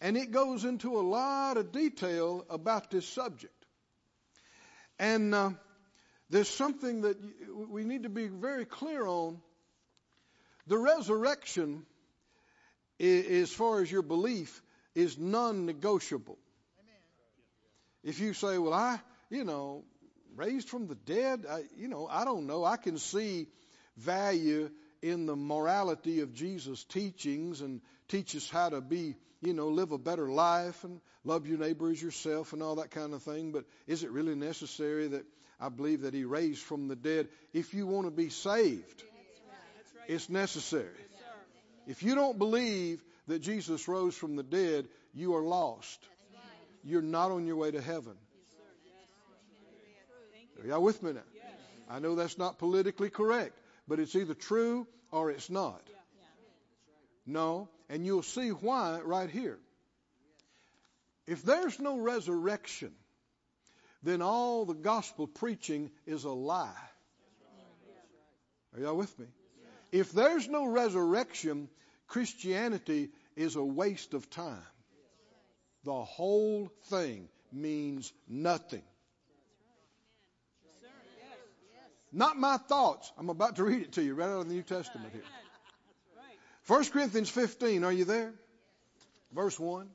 and 0.00 0.16
it 0.16 0.32
goes 0.32 0.64
into 0.64 0.98
a 0.98 1.02
lot 1.02 1.56
of 1.56 1.72
detail 1.72 2.44
about 2.50 2.90
this 2.90 3.08
subject. 3.08 3.54
And 4.98 5.34
uh, 5.34 5.50
there's 6.28 6.48
something 6.48 7.02
that 7.02 7.16
we 7.70 7.84
need 7.84 8.02
to 8.02 8.08
be 8.08 8.26
very 8.26 8.64
clear 8.64 9.06
on 9.06 9.40
the 10.66 10.76
resurrection, 10.76 11.86
as 12.98 13.50
far 13.50 13.80
as 13.80 13.90
your 13.90 14.02
belief, 14.02 14.60
is 14.94 15.18
non 15.18 15.66
negotiable. 15.66 16.38
If 18.02 18.20
you 18.20 18.32
say, 18.32 18.58
well, 18.58 18.72
I, 18.72 18.98
you 19.28 19.44
know, 19.44 19.84
raised 20.36 20.68
from 20.68 20.86
the 20.86 20.94
dead, 20.94 21.44
I, 21.48 21.62
you 21.76 21.88
know, 21.88 22.08
I 22.10 22.24
don't 22.24 22.46
know. 22.46 22.64
I 22.64 22.76
can 22.76 22.98
see 22.98 23.46
value 23.96 24.70
in 25.02 25.26
the 25.26 25.36
morality 25.36 26.20
of 26.20 26.32
Jesus' 26.32 26.84
teachings 26.84 27.60
and 27.60 27.80
teach 28.08 28.34
us 28.36 28.48
how 28.48 28.70
to 28.70 28.80
be, 28.80 29.16
you 29.42 29.52
know, 29.52 29.68
live 29.68 29.92
a 29.92 29.98
better 29.98 30.28
life 30.28 30.82
and 30.84 31.00
love 31.24 31.46
your 31.46 31.58
neighbor 31.58 31.90
as 31.90 32.00
yourself 32.02 32.52
and 32.52 32.62
all 32.62 32.76
that 32.76 32.90
kind 32.90 33.12
of 33.14 33.22
thing. 33.22 33.52
But 33.52 33.64
is 33.86 34.02
it 34.02 34.10
really 34.10 34.34
necessary 34.34 35.08
that 35.08 35.24
I 35.60 35.68
believe 35.68 36.02
that 36.02 36.14
he 36.14 36.24
raised 36.24 36.62
from 36.62 36.88
the 36.88 36.96
dead? 36.96 37.28
If 37.52 37.74
you 37.74 37.86
want 37.86 38.06
to 38.06 38.10
be 38.10 38.30
saved, 38.30 39.04
it's 40.06 40.28
necessary. 40.28 40.88
If 41.86 42.02
you 42.02 42.14
don't 42.14 42.38
believe 42.38 43.02
that 43.26 43.40
Jesus 43.40 43.86
rose 43.88 44.14
from 44.14 44.36
the 44.36 44.42
dead, 44.42 44.88
you 45.14 45.34
are 45.36 45.42
lost. 45.42 45.98
You're 46.82 47.02
not 47.02 47.30
on 47.30 47.46
your 47.46 47.56
way 47.56 47.70
to 47.70 47.80
heaven. 47.80 48.14
Are 50.62 50.66
y'all 50.66 50.82
with 50.82 51.02
me 51.02 51.12
now? 51.12 51.20
I 51.88 51.98
know 51.98 52.14
that's 52.14 52.38
not 52.38 52.58
politically 52.58 53.10
correct, 53.10 53.58
but 53.88 53.98
it's 53.98 54.14
either 54.14 54.34
true 54.34 54.86
or 55.10 55.30
it's 55.30 55.50
not. 55.50 55.82
No, 57.26 57.68
and 57.88 58.04
you'll 58.04 58.22
see 58.22 58.50
why 58.50 59.00
right 59.00 59.30
here. 59.30 59.58
If 61.26 61.42
there's 61.42 61.78
no 61.78 61.98
resurrection, 61.98 62.92
then 64.02 64.22
all 64.22 64.64
the 64.64 64.74
gospel 64.74 65.26
preaching 65.26 65.90
is 66.06 66.24
a 66.24 66.30
lie. 66.30 66.70
Are 68.74 68.80
y'all 68.80 68.96
with 68.96 69.16
me? 69.18 69.26
If 69.92 70.12
there's 70.12 70.48
no 70.48 70.66
resurrection, 70.66 71.68
Christianity 72.10 73.10
is 73.36 73.54
a 73.54 73.64
waste 73.64 74.14
of 74.14 74.28
time. 74.28 74.66
The 75.84 76.04
whole 76.04 76.70
thing 76.86 77.28
means 77.52 78.12
nothing. 78.28 78.82
Not 82.12 82.36
my 82.36 82.56
thoughts. 82.56 83.12
I'm 83.16 83.30
about 83.30 83.56
to 83.56 83.64
read 83.64 83.82
it 83.82 83.92
to 83.92 84.02
you 84.02 84.14
right 84.14 84.28
out 84.28 84.40
of 84.40 84.48
the 84.48 84.54
New 84.54 84.62
Testament 84.62 85.12
here. 85.12 85.22
1 86.66 86.84
Corinthians 86.86 87.30
15, 87.30 87.84
are 87.84 87.92
you 87.92 88.04
there? 88.04 88.34
Verse 89.32 89.58
1. 89.58 89.88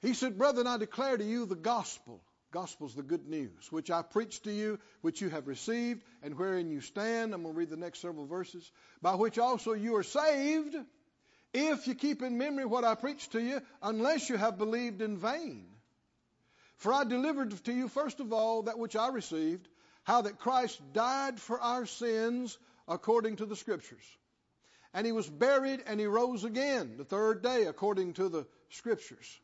He 0.00 0.14
said, 0.14 0.38
Brethren, 0.38 0.66
I 0.66 0.78
declare 0.78 1.16
to 1.18 1.24
you 1.24 1.44
the 1.44 1.54
gospel 1.54 2.22
Gospel's 2.52 2.94
the 2.94 3.02
good 3.02 3.26
news, 3.26 3.70
which 3.70 3.90
I 3.90 4.02
preach 4.02 4.40
to 4.42 4.52
you, 4.52 4.78
which 5.00 5.20
you 5.20 5.28
have 5.30 5.48
received, 5.48 6.02
and 6.22 6.38
wherein 6.38 6.70
you 6.70 6.80
stand. 6.80 7.34
I'm 7.34 7.42
going 7.42 7.54
to 7.54 7.58
read 7.58 7.70
the 7.70 7.76
next 7.76 8.00
several 8.00 8.26
verses. 8.26 8.70
By 9.02 9.14
which 9.14 9.38
also 9.38 9.72
you 9.72 9.96
are 9.96 10.02
saved, 10.02 10.76
if 11.52 11.86
you 11.86 11.94
keep 11.94 12.22
in 12.22 12.38
memory 12.38 12.64
what 12.64 12.84
I 12.84 12.94
preached 12.94 13.32
to 13.32 13.40
you, 13.40 13.60
unless 13.82 14.28
you 14.28 14.36
have 14.36 14.58
believed 14.58 15.02
in 15.02 15.16
vain. 15.18 15.66
For 16.76 16.92
I 16.92 17.04
delivered 17.04 17.52
to 17.64 17.72
you, 17.72 17.88
first 17.88 18.20
of 18.20 18.32
all, 18.32 18.62
that 18.64 18.78
which 18.78 18.96
I 18.96 19.08
received, 19.08 19.66
how 20.04 20.22
that 20.22 20.38
Christ 20.38 20.80
died 20.92 21.40
for 21.40 21.60
our 21.60 21.86
sins 21.86 22.56
according 22.86 23.36
to 23.36 23.46
the 23.46 23.56
Scriptures. 23.56 24.04
And 24.94 25.04
he 25.04 25.12
was 25.12 25.28
buried, 25.28 25.82
and 25.86 25.98
he 25.98 26.06
rose 26.06 26.44
again 26.44 26.96
the 26.96 27.04
third 27.04 27.42
day 27.42 27.64
according 27.64 28.14
to 28.14 28.28
the 28.28 28.46
Scriptures 28.70 29.40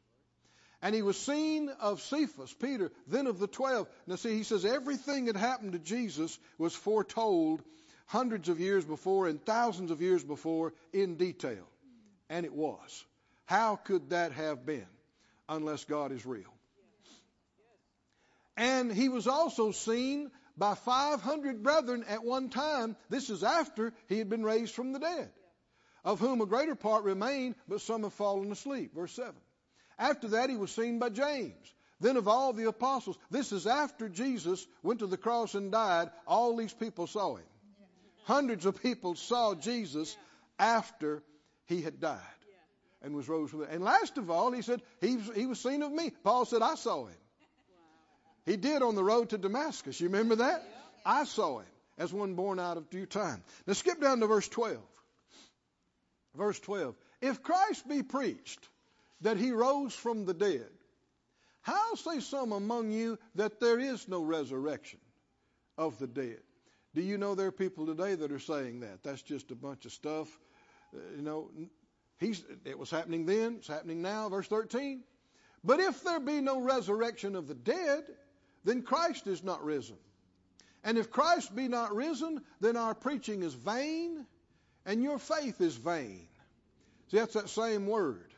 and 0.82 0.94
he 0.94 1.02
was 1.02 1.16
seen 1.16 1.68
of 1.80 2.02
Cephas, 2.02 2.52
Peter, 2.52 2.90
then 3.06 3.28
of 3.28 3.38
the 3.38 3.46
twelve. 3.46 3.88
Now, 4.08 4.16
see, 4.16 4.36
he 4.36 4.42
says 4.42 4.64
everything 4.64 5.26
that 5.26 5.36
happened 5.36 5.72
to 5.72 5.78
Jesus 5.78 6.36
was 6.58 6.74
foretold 6.74 7.62
hundreds 8.06 8.48
of 8.48 8.58
years 8.58 8.84
before 8.84 9.28
and 9.28 9.42
thousands 9.42 9.92
of 9.92 10.02
years 10.02 10.24
before 10.24 10.74
in 10.92 11.14
detail. 11.14 11.68
And 12.28 12.44
it 12.44 12.52
was. 12.52 13.04
How 13.44 13.76
could 13.76 14.10
that 14.10 14.32
have 14.32 14.66
been 14.66 14.86
unless 15.48 15.84
God 15.84 16.10
is 16.10 16.26
real? 16.26 16.52
And 18.56 18.92
he 18.92 19.08
was 19.08 19.28
also 19.28 19.70
seen 19.70 20.30
by 20.56 20.74
500 20.74 21.62
brethren 21.62 22.04
at 22.08 22.24
one 22.24 22.50
time. 22.50 22.96
This 23.08 23.30
is 23.30 23.44
after 23.44 23.92
he 24.08 24.18
had 24.18 24.28
been 24.28 24.42
raised 24.42 24.74
from 24.74 24.92
the 24.92 24.98
dead, 24.98 25.30
of 26.04 26.18
whom 26.18 26.40
a 26.40 26.46
greater 26.46 26.74
part 26.74 27.04
remain, 27.04 27.54
but 27.68 27.80
some 27.80 28.02
have 28.02 28.12
fallen 28.14 28.50
asleep. 28.50 28.94
Verse 28.94 29.12
7. 29.14 29.32
After 29.98 30.28
that, 30.28 30.50
he 30.50 30.56
was 30.56 30.70
seen 30.70 30.98
by 30.98 31.10
James, 31.10 31.74
Then 32.00 32.16
of 32.16 32.26
all 32.26 32.52
the 32.52 32.68
apostles, 32.68 33.16
this 33.30 33.52
is 33.52 33.66
after 33.66 34.08
Jesus 34.08 34.66
went 34.82 35.00
to 35.00 35.06
the 35.06 35.16
cross 35.16 35.54
and 35.54 35.70
died, 35.70 36.10
all 36.26 36.56
these 36.56 36.72
people 36.72 37.06
saw 37.06 37.36
him. 37.36 37.44
Hundreds 38.24 38.66
of 38.66 38.82
people 38.82 39.14
saw 39.14 39.54
Jesus 39.54 40.16
after 40.58 41.22
he 41.66 41.80
had 41.80 42.00
died 42.00 42.18
and 43.02 43.14
was 43.14 43.28
rose 43.28 43.50
from 43.50 43.60
the 43.60 43.70
And 43.70 43.84
last 43.84 44.18
of 44.18 44.30
all, 44.30 44.52
he 44.52 44.62
said, 44.62 44.82
he, 45.00 45.18
he 45.34 45.46
was 45.46 45.60
seen 45.60 45.82
of 45.82 45.92
me. 45.92 46.10
Paul 46.24 46.44
said, 46.44 46.62
I 46.62 46.74
saw 46.76 47.06
him. 47.06 47.16
He 48.46 48.56
did 48.56 48.82
on 48.82 48.94
the 48.94 49.04
road 49.04 49.30
to 49.30 49.38
Damascus. 49.38 50.00
You 50.00 50.08
remember 50.08 50.36
that? 50.36 50.62
I 51.04 51.24
saw 51.24 51.60
him 51.60 51.66
as 51.98 52.12
one 52.12 52.34
born 52.34 52.58
out 52.58 52.76
of 52.76 52.90
due 52.90 53.06
time. 53.06 53.42
Now 53.66 53.74
skip 53.74 54.00
down 54.00 54.20
to 54.20 54.26
verse 54.26 54.48
12. 54.48 54.78
Verse 56.34 56.58
12. 56.60 56.94
If 57.20 57.42
Christ 57.42 57.88
be 57.88 58.02
preached 58.02 58.68
that 59.22 59.36
he 59.36 59.52
rose 59.52 59.94
from 59.94 60.24
the 60.24 60.34
dead, 60.34 60.68
how 61.62 61.94
say 61.94 62.20
some 62.20 62.52
among 62.52 62.90
you 62.90 63.18
that 63.36 63.60
there 63.60 63.78
is 63.78 64.08
no 64.08 64.22
resurrection 64.22 64.98
of 65.78 65.98
the 65.98 66.08
dead? 66.08 66.40
Do 66.94 67.00
you 67.00 67.16
know 67.16 67.34
there 67.34 67.46
are 67.46 67.52
people 67.52 67.86
today 67.86 68.16
that 68.16 68.32
are 68.32 68.40
saying 68.40 68.80
that? 68.80 69.02
That's 69.02 69.22
just 69.22 69.50
a 69.50 69.54
bunch 69.54 69.86
of 69.86 69.92
stuff. 69.92 70.28
Uh, 70.94 70.98
you 71.16 71.22
know, 71.22 71.50
he's, 72.18 72.44
it 72.64 72.78
was 72.78 72.90
happening 72.90 73.24
then, 73.24 73.56
it's 73.58 73.68
happening 73.68 74.02
now, 74.02 74.28
verse 74.28 74.48
13. 74.48 75.02
But 75.64 75.80
if 75.80 76.02
there 76.02 76.20
be 76.20 76.40
no 76.40 76.60
resurrection 76.60 77.36
of 77.36 77.46
the 77.46 77.54
dead, 77.54 78.02
then 78.64 78.82
Christ 78.82 79.26
is 79.28 79.42
not 79.44 79.64
risen. 79.64 79.96
And 80.84 80.98
if 80.98 81.10
Christ 81.10 81.54
be 81.54 81.68
not 81.68 81.94
risen, 81.94 82.42
then 82.60 82.76
our 82.76 82.94
preaching 82.94 83.44
is 83.44 83.54
vain 83.54 84.26
and 84.84 85.02
your 85.02 85.18
faith 85.18 85.60
is 85.60 85.76
vain. 85.76 86.26
See, 87.10 87.18
that's 87.18 87.34
that 87.34 87.48
same 87.48 87.86
word 87.86 88.31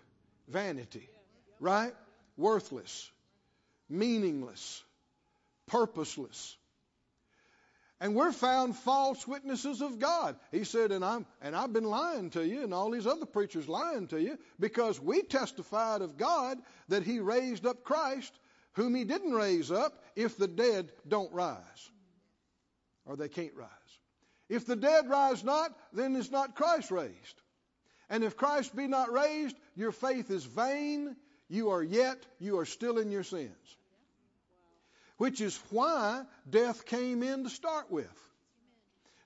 vanity, 0.49 1.09
right? 1.61 1.93
Worthless, 2.37 3.11
meaningless, 3.89 4.83
purposeless. 5.67 6.57
And 8.01 8.15
we're 8.15 8.33
found 8.33 8.77
false 8.77 9.27
witnesses 9.27 9.81
of 9.81 9.99
God. 9.99 10.37
He 10.51 10.65
said, 10.65 10.93
and 10.93 11.05
I'm 11.05 11.25
and 11.41 11.57
I've 11.57 11.73
been 11.73 11.85
lying 11.85 12.31
to 12.31 12.45
you, 12.45 12.63
and 12.63 12.75
all 12.75 12.91
these 12.91 13.07
other 13.07 13.25
preachers 13.25 13.69
lying 13.69 14.09
to 14.09 14.21
you, 14.21 14.37
because 14.59 15.01
we 15.01 15.23
testified 15.23 16.03
of 16.03 16.19
God 16.19 16.59
that 16.89 17.05
He 17.05 17.21
raised 17.21 17.65
up 17.65 17.85
Christ, 17.85 18.33
whom 18.73 18.95
He 18.95 19.05
didn't 19.05 19.33
raise 19.33 19.71
up, 19.71 20.03
if 20.17 20.37
the 20.37 20.49
dead 20.49 20.91
don't 21.07 21.33
rise. 21.33 21.91
Or 23.07 23.17
they 23.17 23.29
can't 23.29 23.55
rise. 23.55 23.69
If 24.49 24.67
the 24.67 24.77
dead 24.77 25.09
rise 25.09 25.45
not, 25.45 25.73
then 25.93 26.17
is 26.17 26.31
not 26.31 26.57
Christ 26.57 26.91
raised. 26.91 27.41
And 28.11 28.25
if 28.25 28.37
Christ 28.37 28.75
be 28.75 28.87
not 28.87 29.13
raised, 29.13 29.57
your 29.75 29.93
faith 29.93 30.31
is 30.31 30.45
vain. 30.45 31.17
You 31.49 31.71
are 31.71 31.83
yet, 31.83 32.19
you 32.39 32.59
are 32.59 32.65
still 32.65 32.99
in 32.99 33.11
your 33.11 33.25
sins. 33.25 33.77
Which 35.17 35.41
is 35.41 35.59
why 35.71 36.23
death 36.49 36.85
came 36.87 37.23
in 37.23 37.45
to 37.45 37.51
start 37.51 37.91
with. 37.91 38.07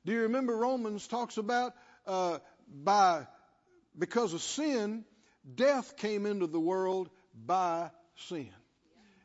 Do 0.04 0.12
you 0.12 0.22
remember 0.22 0.56
Romans 0.56 1.06
talks 1.06 1.38
about 1.38 1.74
uh, 2.06 2.38
by 2.68 3.26
because 3.98 4.32
of 4.32 4.42
sin, 4.42 5.04
death 5.54 5.96
came 5.96 6.26
into 6.26 6.46
the 6.46 6.60
world 6.60 7.10
by 7.34 7.90
sin. 8.28 8.50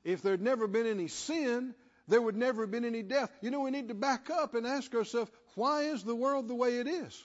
If 0.04 0.22
there'd 0.22 0.42
never 0.42 0.68
been 0.68 0.88
any 0.88 1.08
sin, 1.08 1.76
there 2.08 2.22
would 2.22 2.36
never 2.36 2.64
have 2.64 2.72
been 2.72 2.86
any 2.86 3.04
death. 3.04 3.32
You 3.42 3.52
know, 3.52 3.62
we 3.62 3.72
need 3.72 3.88
to 3.90 3.94
back 3.94 4.30
up 4.30 4.56
and 4.56 4.66
ask 4.66 4.94
ourselves, 4.94 5.32
why 5.56 5.84
is 5.84 6.04
the 6.04 6.16
world 6.16 6.48
the 6.48 6.56
way 6.56 6.80
it 6.80 6.88
is? 6.88 7.24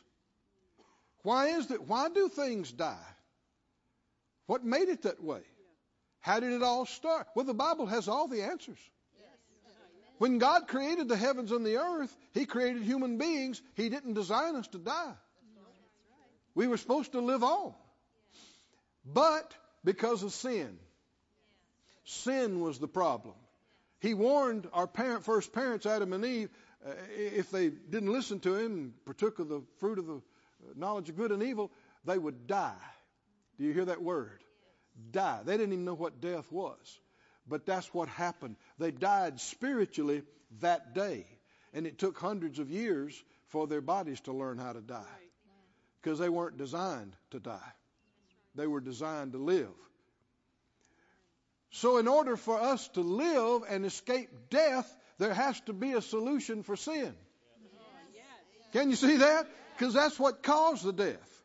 Why 1.23 1.49
is 1.49 1.69
that? 1.69 1.87
Why 1.87 2.09
do 2.09 2.29
things 2.29 2.73
die? 2.73 2.97
What 4.47 4.65
made 4.65 4.89
it 4.89 5.03
that 5.03 5.23
way? 5.23 5.41
How 6.21 6.41
did 6.41 6.53
it 6.53 6.63
all 6.63 6.87
start? 6.87 7.27
Well, 7.35 7.45
the 7.45 7.55
Bible 7.55 7.87
has 7.87 8.09
all 8.09 8.29
the 8.29 8.43
answers. 8.43 8.79
When 10.19 10.39
God 10.39 10.67
created 10.67 11.09
the 11.09 11.17
heavens 11.17 11.53
and 11.53 11.65
the 11.65 11.77
earth, 11.77 12.15
He 12.35 12.45
created 12.45 12.83
human 12.83 13.19
beings. 13.19 13.63
He 13.75 13.89
didn't 13.89 14.15
design 14.15 14.57
us 14.57 14.67
to 14.69 14.79
die. 14.79 15.15
We 16.55 16.67
were 16.67 16.77
supposed 16.77 17.13
to 17.13 17.21
live 17.21 17.45
on. 17.45 17.73
But 19.05 19.55
because 19.85 20.23
of 20.25 20.33
sin, 20.33 20.79
sin 22.05 22.61
was 22.61 22.79
the 22.79 22.89
problem. 22.89 23.35
He 24.01 24.15
warned 24.15 24.69
our 24.73 24.87
parent, 24.87 25.25
first 25.25 25.53
parents, 25.53 25.87
Adam 25.87 26.13
and 26.13 26.25
Eve, 26.25 26.51
uh, 26.87 26.91
if 27.17 27.51
they 27.51 27.69
didn't 27.71 28.13
listen 28.13 28.41
to 28.41 28.55
him 28.55 28.73
and 28.73 29.05
partook 29.05 29.39
of 29.39 29.49
the 29.49 29.63
fruit 29.79 29.99
of 29.99 30.07
the 30.07 30.21
knowledge 30.75 31.09
of 31.09 31.17
good 31.17 31.33
and 31.33 31.43
evil, 31.43 31.71
they 32.05 32.19
would 32.19 32.47
die. 32.47 32.75
Do 33.59 33.65
you 33.65 33.73
hear 33.73 33.87
that 33.87 34.03
word? 34.03 34.43
Die. 35.11 35.41
They 35.45 35.57
didn't 35.57 35.73
even 35.73 35.85
know 35.85 35.95
what 35.95 36.21
death 36.21 36.51
was. 36.51 37.01
But 37.47 37.67
that's 37.67 37.93
what 37.95 38.09
happened. 38.09 38.57
They 38.79 38.91
died 38.91 39.41
spiritually 39.41 40.23
that 40.61 40.95
day. 40.95 41.27
And 41.73 41.87
it 41.87 41.99
took 41.99 42.19
hundreds 42.19 42.59
of 42.59 42.71
years 42.71 43.23
for 43.49 43.67
their 43.67 43.81
bodies 43.81 44.21
to 44.23 44.33
learn 44.33 44.59
how 44.59 44.73
to 44.73 44.81
die. 44.81 45.05
Because 46.03 46.19
they 46.19 46.29
weren't 46.29 46.59
designed 46.59 47.15
to 47.33 47.41
die, 47.41 47.73
they 48.55 48.67
were 48.67 48.81
designed 48.81 49.33
to 49.33 49.39
live. 49.39 49.75
So, 51.71 51.99
in 51.99 52.09
order 52.09 52.37
for 52.37 52.59
us 52.59 52.87
to 52.89 53.01
live 53.01 53.63
and 53.69 53.85
escape 53.85 54.31
death, 54.49 54.91
there 55.19 55.35
has 55.35 55.61
to 55.63 55.73
be 55.73 55.93
a 55.93 56.01
solution 56.01 56.63
for 56.63 56.77
sin. 56.77 57.15
Can 58.73 58.91
you 58.91 58.97
see 58.97 59.17
that? 59.17 59.47
Because 59.79 59.95
that's 59.95 60.19
what 60.19 60.43
caused 60.43 60.85
the 60.85 60.93
death. 60.93 61.45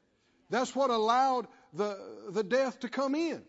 That's 0.49 0.75
what 0.75 0.89
allowed 0.89 1.47
the, 1.73 1.97
the 2.31 2.43
death 2.43 2.79
to 2.79 2.89
come 2.89 3.13
in. 3.13 3.43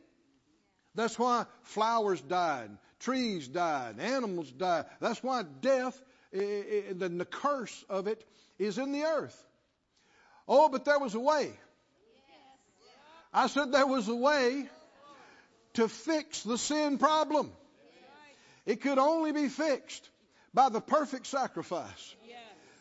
That's 0.94 1.18
why 1.18 1.46
flowers 1.62 2.20
died, 2.20 2.70
trees 3.00 3.48
died, 3.48 3.98
animals 3.98 4.50
died. 4.52 4.84
That's 5.00 5.22
why 5.22 5.42
death, 5.42 6.00
the 6.32 7.26
curse 7.30 7.84
of 7.88 8.06
it, 8.08 8.24
is 8.58 8.78
in 8.78 8.92
the 8.92 9.04
earth. 9.04 9.36
Oh, 10.46 10.68
but 10.68 10.84
there 10.84 10.98
was 10.98 11.14
a 11.14 11.20
way. 11.20 11.50
I 13.32 13.46
said 13.48 13.72
there 13.72 13.86
was 13.86 14.06
a 14.08 14.14
way 14.14 14.68
to 15.74 15.88
fix 15.88 16.42
the 16.42 16.58
sin 16.58 16.98
problem. 16.98 17.50
It 18.66 18.82
could 18.82 18.98
only 18.98 19.32
be 19.32 19.48
fixed 19.48 20.08
by 20.52 20.68
the 20.68 20.80
perfect 20.80 21.26
sacrifice, 21.26 22.14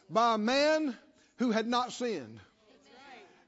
by 0.09 0.35
a 0.35 0.37
man 0.37 0.95
who 1.37 1.51
had 1.51 1.67
not 1.67 1.91
sinned. 1.91 2.39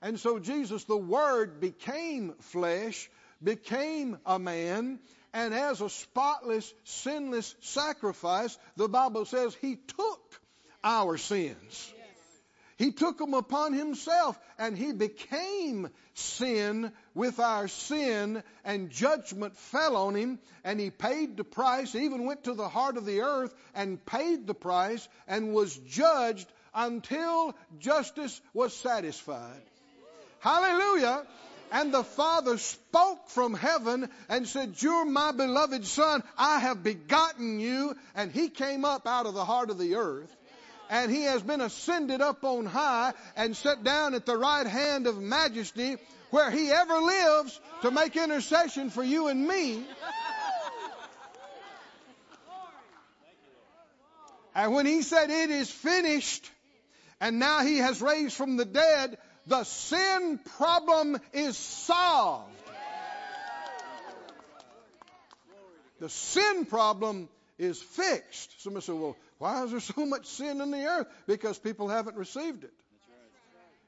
And 0.01 0.19
so 0.19 0.39
Jesus, 0.39 0.83
the 0.83 0.97
Word, 0.97 1.59
became 1.59 2.33
flesh, 2.39 3.09
became 3.43 4.17
a 4.25 4.37
man, 4.37 4.99
and 5.33 5.53
as 5.53 5.81
a 5.81 5.89
spotless, 5.89 6.73
sinless 6.83 7.55
sacrifice, 7.61 8.57
the 8.77 8.87
Bible 8.87 9.25
says 9.25 9.55
he 9.55 9.75
took 9.75 10.41
our 10.83 11.17
sins. 11.17 11.93
He 12.77 12.91
took 12.91 13.17
them 13.17 13.33
upon 13.33 13.73
himself 13.73 14.37
and 14.57 14.77
he 14.77 14.91
became 14.91 15.89
sin 16.13 16.91
with 17.13 17.39
our 17.39 17.69
sin 17.69 18.43
and 18.65 18.89
judgment 18.89 19.55
fell 19.55 19.95
on 19.95 20.15
him 20.15 20.39
and 20.65 20.79
he 20.79 20.89
paid 20.89 21.37
the 21.37 21.45
price, 21.45 21.95
even 21.95 22.25
went 22.25 22.43
to 22.43 22.53
the 22.53 22.67
heart 22.67 22.97
of 22.97 23.05
the 23.05 23.21
earth 23.21 23.55
and 23.73 24.05
paid 24.05 24.45
the 24.45 24.53
price 24.53 25.07
and 25.25 25.53
was 25.53 25.75
judged 25.77 26.47
until 26.75 27.55
justice 27.79 28.39
was 28.53 28.75
satisfied. 28.75 29.61
Hallelujah. 30.39 31.25
And 31.71 31.93
the 31.93 32.03
Father 32.03 32.57
spoke 32.57 33.29
from 33.29 33.55
heaven 33.55 34.09
and 34.29 34.47
said, 34.47 34.79
You're 34.81 35.05
my 35.05 35.31
beloved 35.31 35.85
Son. 35.85 36.21
I 36.38 36.59
have 36.59 36.83
begotten 36.83 37.59
you. 37.59 37.95
And 38.13 38.31
he 38.31 38.49
came 38.49 38.85
up 38.85 39.07
out 39.07 39.25
of 39.25 39.33
the 39.33 39.45
heart 39.45 39.71
of 39.71 39.79
the 39.79 39.95
earth 39.95 40.31
and 40.89 41.11
he 41.11 41.23
has 41.23 41.41
been 41.41 41.61
ascended 41.61 42.21
up 42.21 42.43
on 42.43 42.65
high 42.65 43.13
and 43.35 43.55
set 43.55 43.83
down 43.83 44.13
at 44.13 44.25
the 44.25 44.38
right 44.38 44.67
hand 44.67 45.07
of 45.07 45.19
majesty 45.19 45.97
where 46.29 46.51
he 46.51 46.69
ever 46.69 46.99
lives 46.99 47.59
to 47.81 47.91
make 47.91 48.15
intercession 48.15 48.89
for 48.89 49.03
you 49.03 49.27
and 49.27 49.47
me. 49.47 49.83
And 54.53 54.73
when 54.73 54.85
he 54.85 55.01
said 55.01 55.29
it 55.29 55.49
is 55.49 55.69
finished, 55.69 56.49
and 57.19 57.39
now 57.39 57.62
he 57.62 57.78
has 57.78 58.01
raised 58.01 58.36
from 58.36 58.58
the 58.58 58.65
dead, 58.65 59.17
the 59.47 59.63
sin 59.63 60.39
problem 60.58 61.17
is 61.34 61.58
solved. 61.58 62.51
The 65.99 66.10
sin 66.10 66.65
problem 66.65 67.30
is 67.58 67.82
fixed. 67.82 68.62
Somebody 68.62 68.86
said, 68.86 68.95
well, 68.95 69.15
why 69.38 69.63
is 69.63 69.71
there 69.71 69.80
so 69.80 70.06
much 70.06 70.25
sin 70.25 70.62
in 70.62 70.71
the 70.71 70.86
earth? 70.86 71.08
Because 71.25 71.58
people 71.58 71.88
haven't 71.88 72.17
received 72.17 72.63
it 72.63 72.73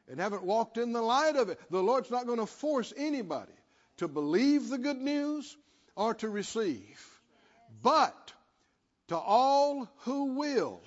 and 0.10 0.20
haven't 0.20 0.44
walked 0.44 0.78
in 0.78 0.94
the 0.94 1.02
light 1.02 1.36
of 1.36 1.50
it. 1.50 1.60
The 1.70 1.84
Lord's 1.84 2.10
not 2.10 2.26
going 2.26 2.40
to 2.40 2.46
force 2.46 2.94
anybody 2.96 3.52
to 3.98 4.08
believe 4.08 4.70
the 4.70 4.78
good 4.78 5.02
news 5.02 5.58
or 5.96 6.14
to 6.16 6.30
receive. 6.30 7.20
But 7.84 8.34
to 9.10 9.18
all 9.18 9.90
who 10.00 10.36
will, 10.36 10.82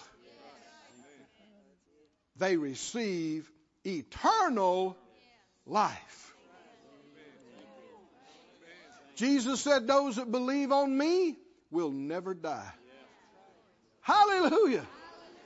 they 2.40 2.56
receive 2.56 3.48
eternal 3.84 4.96
life. 5.66 6.34
Jesus 9.14 9.60
said, 9.60 9.86
Those 9.86 10.16
that 10.16 10.32
believe 10.32 10.72
on 10.72 10.96
me 10.96 11.36
will 11.70 11.90
never 11.90 12.34
die. 12.34 12.72
Hallelujah. 14.00 14.86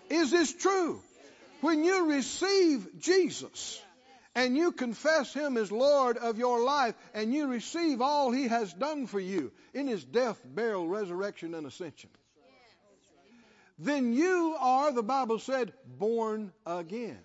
Is 0.08 0.30
this 0.30 0.54
true? 0.54 1.00
When 1.60 1.82
you 1.82 2.12
receive 2.12 2.86
Jesus 3.00 3.82
and 4.36 4.56
you 4.56 4.70
confess 4.70 5.34
Him 5.34 5.56
as 5.56 5.72
Lord 5.72 6.16
of 6.16 6.38
your 6.38 6.62
life 6.62 6.94
and 7.14 7.34
you 7.34 7.48
receive 7.48 8.00
all 8.00 8.30
He 8.30 8.46
has 8.48 8.72
done 8.72 9.06
for 9.08 9.18
you 9.18 9.50
in 9.72 9.88
His 9.88 10.04
death, 10.04 10.40
burial, 10.44 10.86
resurrection, 10.86 11.54
and 11.54 11.66
ascension, 11.66 12.10
then 13.78 14.12
you 14.12 14.56
are, 14.58 14.92
the 14.92 15.02
Bible 15.02 15.38
said, 15.38 15.72
born 15.98 16.52
again. 16.66 17.18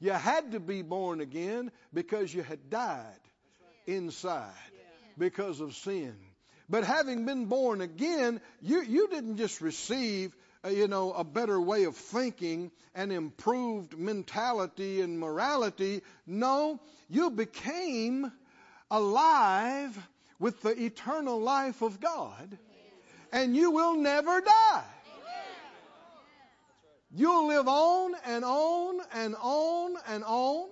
You 0.00 0.12
had 0.12 0.52
to 0.52 0.60
be 0.60 0.82
born 0.82 1.20
again 1.20 1.70
because 1.92 2.32
you 2.32 2.42
had 2.42 2.68
died 2.68 3.20
inside 3.86 4.52
because 5.16 5.60
of 5.60 5.74
sin. 5.74 6.14
But 6.68 6.84
having 6.84 7.26
been 7.26 7.46
born 7.46 7.80
again, 7.80 8.40
you, 8.60 8.82
you 8.82 9.08
didn't 9.08 9.36
just 9.36 9.60
receive, 9.60 10.34
uh, 10.64 10.68
you 10.68 10.88
know, 10.88 11.12
a 11.12 11.24
better 11.24 11.60
way 11.60 11.84
of 11.84 11.96
thinking 11.96 12.70
and 12.94 13.12
improved 13.12 13.98
mentality 13.98 15.00
and 15.00 15.18
morality. 15.18 16.02
No, 16.26 16.80
you 17.08 17.30
became 17.30 18.30
alive 18.90 19.96
with 20.38 20.62
the 20.62 20.84
eternal 20.84 21.40
life 21.40 21.82
of 21.82 22.00
God, 22.00 22.58
and 23.32 23.56
you 23.56 23.70
will 23.70 23.96
never 23.96 24.40
die. 24.40 24.84
You'll 27.16 27.46
live 27.46 27.68
on 27.68 28.14
and 28.26 28.44
on 28.44 29.00
and 29.12 29.36
on 29.40 29.94
and 30.08 30.24
on. 30.24 30.68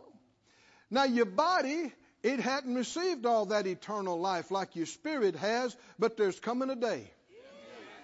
Now, 0.90 1.04
your 1.04 1.24
body, 1.24 1.92
it 2.24 2.40
hadn't 2.40 2.74
received 2.74 3.26
all 3.26 3.46
that 3.46 3.68
eternal 3.68 4.20
life 4.20 4.50
like 4.50 4.74
your 4.74 4.86
spirit 4.86 5.36
has, 5.36 5.76
but 6.00 6.16
there's 6.16 6.38
coming 6.40 6.68
a 6.68 6.76
day. 6.76 7.10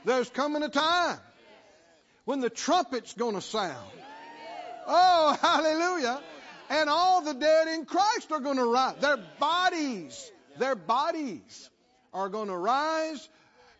There's 0.05 0.31
coming 0.31 0.63
a 0.63 0.69
time 0.69 1.19
when 2.25 2.41
the 2.41 2.49
trumpet's 2.49 3.13
going 3.15 3.35
to 3.35 3.41
sound. 3.41 3.91
Oh, 4.87 5.37
hallelujah. 5.43 6.21
And 6.71 6.89
all 6.89 7.23
the 7.23 7.35
dead 7.35 7.67
in 7.69 7.87
Christ 7.87 8.31
are 8.31 8.41
going 8.41 8.59
to 8.59 8.65
rise. 8.65 8.97
Their 9.01 9.19
bodies, 9.41 10.31
their 10.59 10.77
bodies 10.77 11.71
are 12.15 12.29
going 12.29 12.49
to 12.49 12.57
rise. 12.57 13.29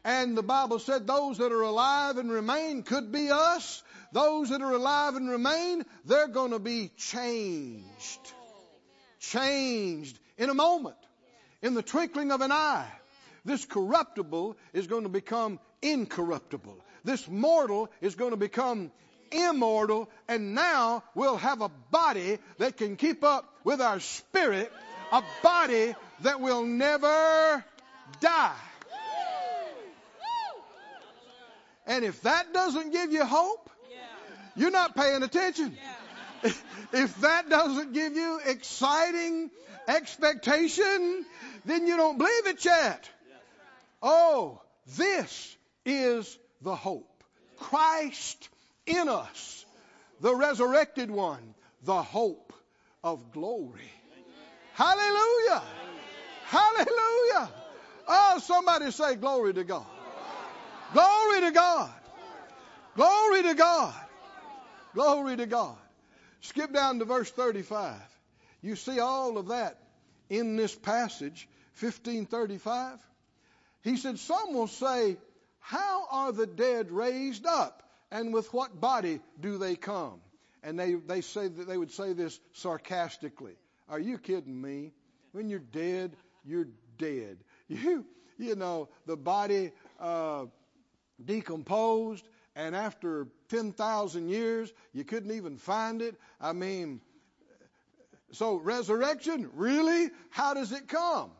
And 0.05 0.37
the 0.37 0.43
Bible 0.43 0.81
said 0.81 1.07
those 1.07 1.39
that 1.39 1.53
are 1.53 1.63
alive 1.63 2.17
and 2.17 2.31
remain 2.31 2.83
could 2.83 3.13
be 3.13 3.31
us 3.31 3.83
those 4.13 4.51
that 4.51 4.63
are 4.63 4.73
alive 4.73 5.17
and 5.17 5.29
remain, 5.29 5.85
they're 6.05 6.29
going 6.29 6.53
to 6.53 6.59
be 6.59 6.91
changed. 6.97 8.21
Changed 9.21 10.19
in 10.37 10.51
a 10.51 10.55
moment, 10.55 10.97
in 11.63 11.75
the 11.75 11.83
twinkling 11.83 12.31
of 12.31 12.41
an 12.41 12.53
eye. 12.53 12.89
This 13.45 13.65
corruptible 13.65 14.57
is 14.73 14.87
going 14.87 15.05
to 15.05 15.09
become 15.09 15.59
incorruptible. 15.83 16.77
This 17.05 17.29
mortal 17.29 17.91
is 18.01 18.15
going 18.15 18.31
to 18.31 18.37
become 18.37 18.91
immortal, 19.31 20.09
and 20.29 20.55
now 20.55 21.03
we'll 21.15 21.37
have 21.37 21.61
a 21.61 21.69
body 21.91 22.39
that 22.59 22.77
can 22.77 22.97
keep 22.97 23.25
up 23.25 23.45
with 23.65 23.81
our 23.81 24.01
spirit, 24.01 24.73
a 25.13 25.23
body 25.43 25.95
that 26.23 26.41
will 26.41 26.65
never 26.65 27.65
die. 28.21 28.57
And 31.87 32.05
if 32.05 32.21
that 32.23 32.53
doesn't 32.53 32.93
give 32.93 33.13
you 33.13 33.25
hope, 33.25 33.71
you're 34.59 34.71
not 34.71 34.95
paying 34.97 35.23
attention. 35.23 35.77
Yeah. 36.43 36.53
If 36.93 37.21
that 37.21 37.49
doesn't 37.49 37.93
give 37.93 38.15
you 38.15 38.41
exciting 38.45 39.51
expectation, 39.87 41.25
then 41.65 41.87
you 41.87 41.97
don't 41.97 42.19
believe 42.19 42.47
it 42.47 42.65
yet. 42.65 43.09
Oh, 44.03 44.61
this 44.97 45.57
is 45.85 46.39
the 46.63 46.75
hope. 46.75 47.25
Christ 47.59 48.49
in 48.87 49.09
us, 49.09 49.65
the 50.21 50.35
resurrected 50.35 51.11
one, 51.11 51.55
the 51.83 52.03
hope 52.03 52.53
of 53.03 53.33
glory. 53.33 53.93
Hallelujah. 54.75 55.63
Hallelujah. 56.45 57.51
Oh, 58.07 58.39
somebody 58.43 58.91
say 58.93 59.17
glory 59.17 59.55
to 59.55 59.65
God. 59.65 59.87
Glory 60.93 61.41
to 61.41 61.51
God. 61.51 61.91
Glory 62.97 63.43
to 63.43 63.55
God. 63.55 63.95
Glory 64.95 65.37
to 65.37 65.47
God. 65.47 65.77
Skip 66.41 66.73
down 66.73 66.99
to 66.99 67.05
verse 67.05 67.31
35. 67.31 67.95
You 68.63 68.77
see 68.77 69.01
all 69.01 69.39
of 69.39 69.49
that 69.49 69.79
in 70.29 70.57
this 70.57 70.75
passage, 70.75 71.49
1535. 71.81 72.99
He 73.83 73.97
said, 73.97 74.19
Some 74.19 74.55
will 74.55 74.67
say, 74.67 75.17
How 75.61 76.07
are 76.11 76.33
the 76.33 76.47
dead 76.47 76.91
raised 76.91 77.47
up? 77.47 77.83
And 78.11 78.33
with 78.33 78.53
what 78.53 78.81
body 78.81 79.21
do 79.41 79.59
they 79.59 79.77
come? 79.77 80.21
And 80.63 80.79
they, 80.79 80.95
they 80.95 81.21
say 81.21 81.49
that 81.49 81.69
they 81.69 81.77
would 81.77 81.93
say 81.93 82.15
this 82.15 82.39
sarcastically. 82.55 83.55
Are 83.89 84.01
you 84.01 84.19
kidding 84.19 84.61
me? 84.61 84.93
When 85.33 85.49
you're 85.49 85.59
dead, 85.59 86.17
you're 86.45 86.69
dead. 86.99 87.39
You, 87.71 88.07
you 88.39 88.57
know, 88.57 88.89
the 89.05 89.17
body 89.17 89.73
uh, 90.01 90.47
decomposed, 91.23 92.27
and 92.59 92.75
after 92.75 93.29
10,000 93.51 94.29
years, 94.29 94.73
you 94.93 95.05
couldn't 95.05 95.31
even 95.31 95.57
find 95.57 96.03
it. 96.03 96.17
I 96.41 96.53
mean, 96.53 97.01
so 98.33 98.57
resurrection, 98.57 99.49
really? 99.55 100.11
How 100.31 100.55
does 100.55 100.73
it 100.73 100.89
come? 100.89 101.31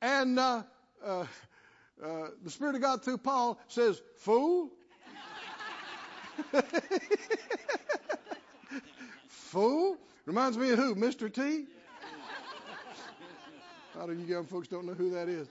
And 0.00 0.38
uh, 0.38 0.62
uh, 1.04 1.26
uh, 2.02 2.28
the 2.44 2.50
Spirit 2.50 2.76
of 2.76 2.82
God 2.82 3.02
through 3.04 3.18
Paul 3.18 3.58
says, 3.66 4.00
Fool. 4.18 4.70
Fool? 9.26 9.96
Reminds 10.24 10.56
me 10.56 10.70
of 10.70 10.78
who? 10.78 10.94
Mr. 10.94 11.34
T? 11.34 11.66
A 13.94 13.98
lot 13.98 14.08
of 14.08 14.20
you 14.20 14.24
young 14.24 14.46
folks 14.46 14.68
don't 14.68 14.86
know 14.86 14.94
who 14.94 15.10
that 15.10 15.28
is. 15.28 15.48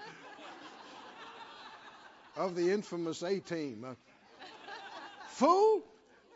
Of 2.38 2.56
the 2.56 2.72
infamous 2.72 3.22
A 3.22 3.42
team. 3.42 3.86
Fool, 5.40 5.82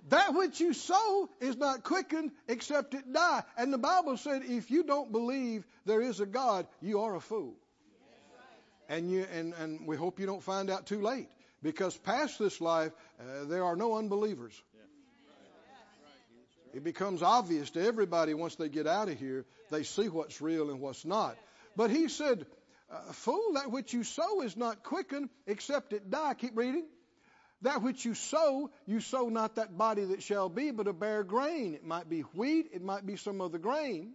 that 0.08 0.34
which 0.34 0.62
you 0.62 0.72
sow 0.72 1.30
is 1.42 1.58
not 1.58 1.84
quickened 1.84 2.32
except 2.48 2.94
it 2.94 3.12
die. 3.12 3.44
And 3.58 3.74
the 3.74 3.78
Bible 3.78 4.16
said 4.16 4.44
if 4.46 4.72
you 4.72 4.84
don't 4.84 5.12
believe 5.12 5.66
there 5.86 6.02
is 6.02 6.22
a 6.22 6.26
God, 6.26 6.68
you 6.82 7.02
are 7.02 7.14
a 7.14 7.20
fool. 7.20 7.54
And, 8.88 9.12
you, 9.12 9.26
and, 9.34 9.54
and 9.60 9.86
we 9.86 9.98
hope 9.98 10.22
you 10.22 10.26
don't 10.26 10.42
find 10.42 10.70
out 10.70 10.86
too 10.86 11.02
late. 11.02 11.28
Because 11.62 11.98
past 11.98 12.40
this 12.40 12.62
life, 12.62 12.94
uh, 13.20 13.44
there 13.46 13.66
are 13.66 13.76
no 13.76 13.98
unbelievers. 13.98 14.54
It 16.74 16.84
becomes 16.86 17.22
obvious 17.22 17.70
to 17.72 17.86
everybody 17.86 18.34
once 18.34 18.56
they 18.56 18.70
get 18.70 18.88
out 18.88 19.10
of 19.10 19.20
here. 19.20 19.46
They 19.70 19.84
see 19.84 20.08
what's 20.08 20.40
real 20.42 20.70
and 20.72 20.80
what's 20.80 21.04
not. 21.04 21.38
But 21.76 21.92
he 21.92 22.08
said, 22.08 22.46
uh, 22.90 23.12
Fool, 23.12 23.54
that 23.56 23.70
which 23.70 23.94
you 23.94 24.04
sow 24.06 24.42
is 24.42 24.56
not 24.56 24.82
quickened 24.84 25.30
except 25.46 25.92
it 25.92 26.10
die. 26.10 26.36
Keep 26.36 26.58
reading. 26.58 26.86
That 27.64 27.82
which 27.82 28.04
you 28.04 28.14
sow, 28.14 28.70
you 28.86 29.00
sow 29.00 29.30
not 29.30 29.56
that 29.56 29.78
body 29.78 30.04
that 30.06 30.22
shall 30.22 30.50
be, 30.50 30.72
but 30.72 30.88
a 30.88 30.94
bare 30.94 31.24
grain. 31.24 31.74
It 31.74 31.86
might 31.86 32.10
be 32.10 32.22
wheat, 32.36 32.70
it 32.74 32.84
might 32.84 33.06
be 33.06 33.16
some 33.16 33.40
other 33.40 33.58
grain. 33.58 34.14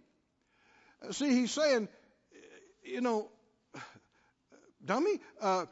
See, 1.11 1.29
he's 1.29 1.51
saying, 1.51 1.87
you 2.83 3.01
know, 3.01 3.29
dummy, 4.85 5.19
uh, 5.41 5.65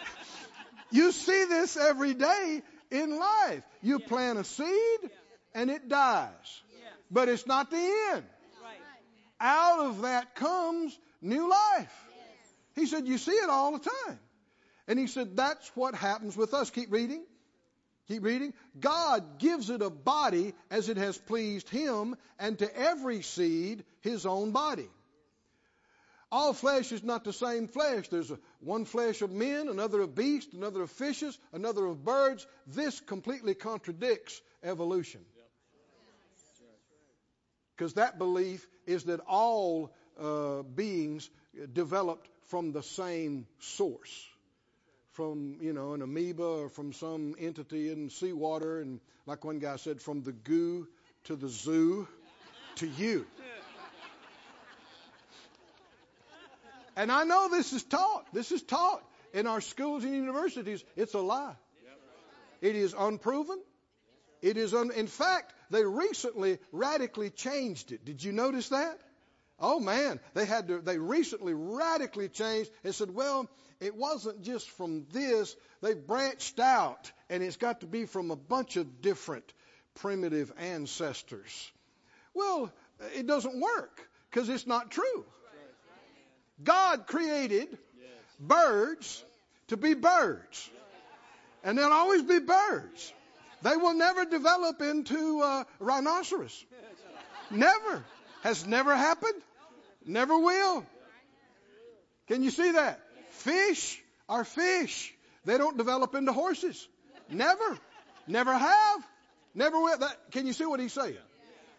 you 0.90 1.12
see 1.12 1.44
this 1.44 1.76
every 1.76 2.14
day 2.14 2.62
in 2.90 3.16
life. 3.16 3.62
You 3.82 3.98
yeah. 4.00 4.08
plant 4.08 4.38
a 4.38 4.44
seed 4.44 4.68
yeah. 5.02 5.08
and 5.54 5.70
it 5.70 5.88
dies, 5.88 6.62
yeah. 6.72 6.88
but 7.10 7.28
it's 7.28 7.46
not 7.46 7.70
the 7.70 7.76
end. 7.76 8.24
Right. 8.62 8.80
Out 9.40 9.86
of 9.86 10.02
that 10.02 10.34
comes 10.34 10.98
new 11.22 11.48
life. 11.48 11.92
He 12.74 12.86
said, 12.86 13.06
You 13.06 13.16
see 13.16 13.32
it 13.32 13.48
all 13.48 13.72
the 13.72 13.88
time. 14.06 14.18
And 14.88 14.98
he 14.98 15.06
said, 15.06 15.36
that's 15.36 15.68
what 15.74 15.94
happens 15.94 16.36
with 16.36 16.54
us. 16.54 16.70
Keep 16.70 16.92
reading. 16.92 17.24
Keep 18.08 18.22
reading. 18.22 18.54
God 18.78 19.38
gives 19.38 19.68
it 19.68 19.82
a 19.82 19.90
body 19.90 20.54
as 20.70 20.88
it 20.88 20.96
has 20.96 21.18
pleased 21.18 21.68
him, 21.68 22.14
and 22.38 22.58
to 22.60 22.76
every 22.76 23.22
seed 23.22 23.84
his 24.00 24.26
own 24.26 24.52
body. 24.52 24.88
All 26.30 26.52
flesh 26.52 26.92
is 26.92 27.02
not 27.02 27.24
the 27.24 27.32
same 27.32 27.66
flesh. 27.66 28.08
There's 28.08 28.32
one 28.60 28.84
flesh 28.84 29.22
of 29.22 29.32
men, 29.32 29.68
another 29.68 30.00
of 30.02 30.14
beasts, 30.14 30.54
another 30.54 30.82
of 30.82 30.90
fishes, 30.90 31.36
another 31.52 31.84
of 31.84 32.04
birds. 32.04 32.46
This 32.66 33.00
completely 33.00 33.54
contradicts 33.54 34.40
evolution. 34.62 35.20
Because 37.76 37.94
that 37.94 38.18
belief 38.18 38.66
is 38.86 39.04
that 39.04 39.20
all 39.20 39.92
uh, 40.20 40.62
beings 40.62 41.28
developed 41.72 42.28
from 42.48 42.72
the 42.72 42.82
same 42.82 43.46
source 43.58 44.26
from, 45.16 45.56
you 45.62 45.72
know, 45.72 45.94
an 45.94 46.02
amoeba 46.02 46.44
or 46.44 46.68
from 46.68 46.92
some 46.92 47.34
entity 47.38 47.90
in 47.90 48.10
seawater, 48.10 48.80
and 48.80 49.00
like 49.24 49.44
one 49.44 49.58
guy 49.58 49.76
said, 49.76 50.00
from 50.02 50.22
the 50.22 50.32
goo 50.32 50.86
to 51.24 51.36
the 51.36 51.48
zoo 51.48 52.06
to 52.76 52.86
you. 52.86 53.26
And 56.96 57.10
I 57.10 57.24
know 57.24 57.48
this 57.50 57.72
is 57.72 57.82
taught. 57.82 58.26
This 58.32 58.52
is 58.52 58.62
taught 58.62 59.02
in 59.32 59.46
our 59.46 59.60
schools 59.60 60.04
and 60.04 60.14
universities, 60.14 60.84
it's 60.96 61.14
a 61.14 61.20
lie. 61.20 61.56
It 62.62 62.76
is 62.76 62.94
unproven. 62.98 63.58
It 64.40 64.56
is 64.56 64.72
un- 64.74 64.92
in 64.92 65.06
fact, 65.06 65.52
they 65.70 65.84
recently 65.84 66.58
radically 66.72 67.30
changed 67.30 67.92
it. 67.92 68.04
Did 68.04 68.22
you 68.22 68.32
notice 68.32 68.70
that? 68.70 68.98
Oh 69.58 69.80
man, 69.80 70.20
they 70.34 70.44
had 70.44 70.68
to, 70.68 70.80
they 70.80 70.98
recently 70.98 71.54
radically 71.54 72.28
changed 72.28 72.70
and 72.84 72.94
said, 72.94 73.14
well, 73.14 73.48
it 73.80 73.94
wasn't 73.96 74.42
just 74.42 74.68
from 74.70 75.06
this. 75.12 75.56
They 75.82 75.94
branched 75.94 76.60
out 76.60 77.10
and 77.30 77.42
it's 77.42 77.56
got 77.56 77.80
to 77.80 77.86
be 77.86 78.04
from 78.06 78.30
a 78.30 78.36
bunch 78.36 78.76
of 78.76 79.00
different 79.00 79.50
primitive 79.94 80.52
ancestors. 80.58 81.72
Well, 82.34 82.70
it 83.14 83.26
doesn't 83.26 83.58
work 83.60 84.08
because 84.30 84.48
it's 84.48 84.66
not 84.66 84.90
true. 84.90 85.24
God 86.62 87.06
created 87.06 87.78
birds 88.38 89.24
to 89.68 89.76
be 89.76 89.94
birds. 89.94 90.70
And 91.64 91.76
they'll 91.76 91.90
always 91.90 92.22
be 92.22 92.38
birds. 92.38 93.12
They 93.62 93.76
will 93.76 93.94
never 93.94 94.24
develop 94.24 94.80
into 94.82 95.40
uh, 95.40 95.64
rhinoceros. 95.80 96.64
Never. 97.50 98.04
Has 98.46 98.64
never 98.64 98.94
happened. 98.94 99.42
Never 100.04 100.38
will. 100.38 100.86
Can 102.28 102.44
you 102.44 102.52
see 102.52 102.70
that? 102.70 103.00
Fish 103.30 104.00
are 104.28 104.44
fish. 104.44 105.12
They 105.44 105.58
don't 105.58 105.76
develop 105.76 106.14
into 106.14 106.32
horses. 106.32 106.86
Never. 107.28 107.78
Never 108.28 108.56
have. 108.56 109.06
Never 109.52 109.80
will. 109.80 109.98
That, 109.98 110.30
can 110.30 110.46
you 110.46 110.52
see 110.52 110.64
what 110.64 110.78
he's 110.78 110.92
saying? 110.92 111.16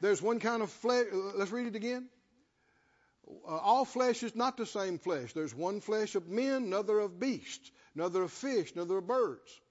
There's 0.02 0.22
one 0.22 0.42
kind 0.42 0.62
of 0.62 0.70
flesh. 0.70 1.06
Let's 1.38 1.52
read 1.52 1.68
it 1.68 1.78
again. 1.78 2.10
Uh, 3.48 3.56
all 3.56 3.86
flesh 3.86 4.22
is 4.22 4.36
not 4.36 4.58
the 4.58 4.66
same 4.66 5.00
flesh. 5.00 5.32
There's 5.32 5.56
one 5.56 5.80
flesh 5.80 6.16
of 6.16 6.28
men, 6.28 6.64
another 6.64 7.00
of 7.00 7.18
beasts, 7.18 7.72
another 7.96 8.24
of 8.24 8.34
fish, 8.34 8.74
another 8.74 8.98
of 8.98 9.08
birds. 9.08 9.62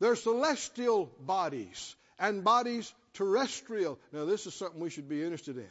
There's 0.00 0.20
celestial 0.20 1.12
bodies 1.20 1.94
and 2.18 2.42
bodies 2.42 2.92
terrestrial. 3.16 3.98
Now, 4.12 4.24
this 4.24 4.46
is 4.46 4.54
something 4.54 4.80
we 4.80 4.90
should 4.90 5.08
be 5.08 5.22
interested 5.22 5.56
in. 5.56 5.70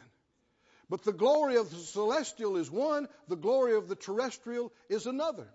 But 0.88 1.02
the 1.02 1.12
glory 1.12 1.56
of 1.56 1.70
the 1.70 1.76
celestial 1.76 2.56
is 2.56 2.70
one, 2.70 3.08
the 3.28 3.36
glory 3.36 3.74
of 3.74 3.88
the 3.88 3.96
terrestrial 3.96 4.72
is 4.88 5.06
another. 5.06 5.46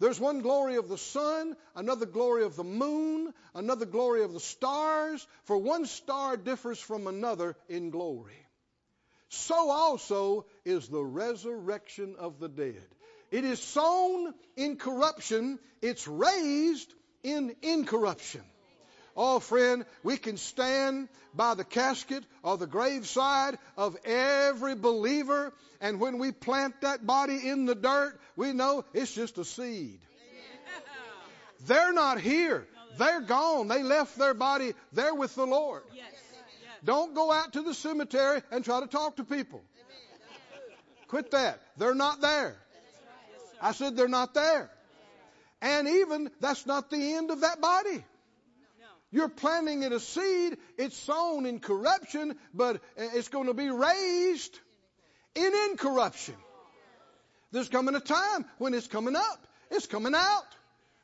There's 0.00 0.20
one 0.20 0.40
glory 0.40 0.76
of 0.76 0.88
the 0.88 0.98
sun, 0.98 1.56
another 1.74 2.06
glory 2.06 2.44
of 2.44 2.56
the 2.56 2.64
moon, 2.64 3.32
another 3.54 3.86
glory 3.86 4.22
of 4.22 4.32
the 4.32 4.40
stars, 4.40 5.26
for 5.44 5.56
one 5.56 5.86
star 5.86 6.36
differs 6.36 6.78
from 6.78 7.06
another 7.06 7.56
in 7.68 7.90
glory. 7.90 8.46
So 9.28 9.70
also 9.70 10.46
is 10.64 10.88
the 10.88 11.04
resurrection 11.04 12.16
of 12.18 12.38
the 12.38 12.48
dead. 12.48 12.86
It 13.30 13.44
is 13.44 13.60
sown 13.60 14.34
in 14.56 14.76
corruption, 14.76 15.58
it's 15.80 16.06
raised 16.06 16.92
in 17.22 17.54
incorruption. 17.62 18.42
Oh, 19.16 19.38
friend, 19.38 19.84
we 20.02 20.16
can 20.16 20.36
stand 20.36 21.08
by 21.34 21.54
the 21.54 21.64
casket 21.64 22.24
or 22.42 22.56
the 22.56 22.66
graveside 22.66 23.58
of 23.76 23.96
every 24.04 24.74
believer, 24.74 25.52
and 25.80 26.00
when 26.00 26.18
we 26.18 26.32
plant 26.32 26.80
that 26.80 27.06
body 27.06 27.48
in 27.48 27.64
the 27.66 27.74
dirt, 27.74 28.18
we 28.36 28.52
know 28.52 28.84
it's 28.92 29.14
just 29.14 29.38
a 29.38 29.44
seed. 29.44 30.00
They're 31.66 31.92
not 31.92 32.20
here. 32.20 32.66
They're 32.98 33.20
gone. 33.20 33.68
They 33.68 33.82
left 33.82 34.18
their 34.18 34.34
body 34.34 34.74
there 34.92 35.14
with 35.14 35.34
the 35.34 35.46
Lord. 35.46 35.82
Don't 36.84 37.14
go 37.14 37.32
out 37.32 37.54
to 37.54 37.62
the 37.62 37.74
cemetery 37.74 38.42
and 38.50 38.64
try 38.64 38.80
to 38.80 38.86
talk 38.86 39.16
to 39.16 39.24
people. 39.24 39.62
Quit 41.08 41.30
that. 41.30 41.60
They're 41.76 41.94
not 41.94 42.20
there. 42.20 42.56
I 43.60 43.72
said 43.72 43.96
they're 43.96 44.08
not 44.08 44.34
there. 44.34 44.70
And 45.62 45.88
even 45.88 46.30
that's 46.40 46.66
not 46.66 46.90
the 46.90 47.14
end 47.14 47.30
of 47.30 47.40
that 47.40 47.60
body. 47.60 48.04
You're 49.14 49.28
planting 49.28 49.84
it 49.84 49.92
a 49.92 50.00
seed. 50.00 50.56
It's 50.76 50.96
sown 50.96 51.46
in 51.46 51.60
corruption, 51.60 52.34
but 52.52 52.82
it's 52.96 53.28
going 53.28 53.46
to 53.46 53.54
be 53.54 53.70
raised 53.70 54.58
in 55.36 55.52
incorruption. 55.70 56.34
There's 57.52 57.68
coming 57.68 57.94
a 57.94 58.00
time 58.00 58.44
when 58.58 58.74
it's 58.74 58.88
coming 58.88 59.14
up. 59.14 59.46
It's 59.70 59.86
coming 59.86 60.16
out. 60.16 60.42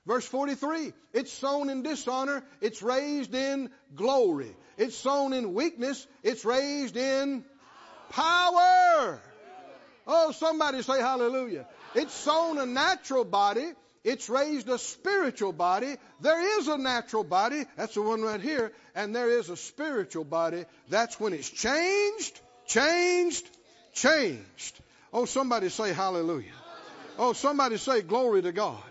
Verse 0.07 0.27
43, 0.27 0.92
it's 1.12 1.33
sown 1.33 1.70
in 1.70 1.83
dishonor, 1.85 2.42
it's 2.61 2.83
raised 2.83 3.33
in 3.33 3.70
glory. 3.94 4.57
It's 4.77 4.96
sown 4.96 5.33
in 5.33 5.55
weakness, 5.55 6.05
it's 6.25 6.44
raised 6.44 6.96
in 6.96 7.44
power. 8.09 9.20
Oh, 10.07 10.33
somebody 10.33 10.83
say 10.83 10.99
hallelujah. 10.99 11.64
It's 11.94 12.14
sown 12.14 12.59
a 12.59 12.66
natural 12.66 13.25
body, 13.25 13.70
it's 14.02 14.28
raised 14.30 14.68
a 14.68 14.78
spiritual 14.78 15.52
body. 15.52 15.96
There 16.20 16.58
is 16.58 16.68
a 16.68 16.78
natural 16.78 17.24
body. 17.24 17.64
That's 17.76 17.94
the 17.94 18.02
one 18.02 18.22
right 18.22 18.40
here. 18.40 18.72
And 18.94 19.14
there 19.14 19.30
is 19.30 19.50
a 19.50 19.56
spiritual 19.56 20.24
body. 20.24 20.64
That's 20.88 21.20
when 21.20 21.34
it's 21.34 21.50
changed, 21.50 22.40
changed, 22.66 23.48
changed. 23.92 24.80
Oh, 25.12 25.26
somebody 25.26 25.68
say 25.68 25.92
hallelujah. 25.92 26.52
Oh, 27.18 27.34
somebody 27.34 27.76
say 27.76 28.00
glory 28.00 28.40
to 28.42 28.52
God. 28.52 28.82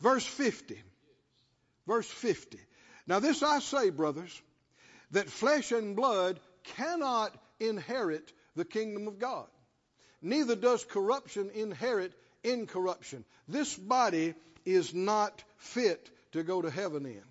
Verse 0.00 0.24
50. 0.24 0.80
Verse 1.86 2.06
50. 2.06 2.58
Now, 3.08 3.18
this 3.18 3.42
I 3.42 3.58
say, 3.58 3.90
brothers, 3.90 4.40
that 5.10 5.28
flesh 5.28 5.72
and 5.72 5.96
blood 5.96 6.38
cannot 6.76 7.36
inherit 7.58 8.32
the 8.54 8.64
kingdom 8.64 9.08
of 9.08 9.18
God. 9.18 9.46
Neither 10.20 10.54
does 10.54 10.84
corruption 10.84 11.50
inherit 11.52 12.12
incorruption. 12.44 13.24
This 13.48 13.76
body 13.76 14.34
is 14.64 14.94
not 14.94 15.42
fit 15.58 16.10
to 16.32 16.42
go 16.42 16.62
to 16.62 16.70
heaven 16.70 17.06
in. 17.06 17.22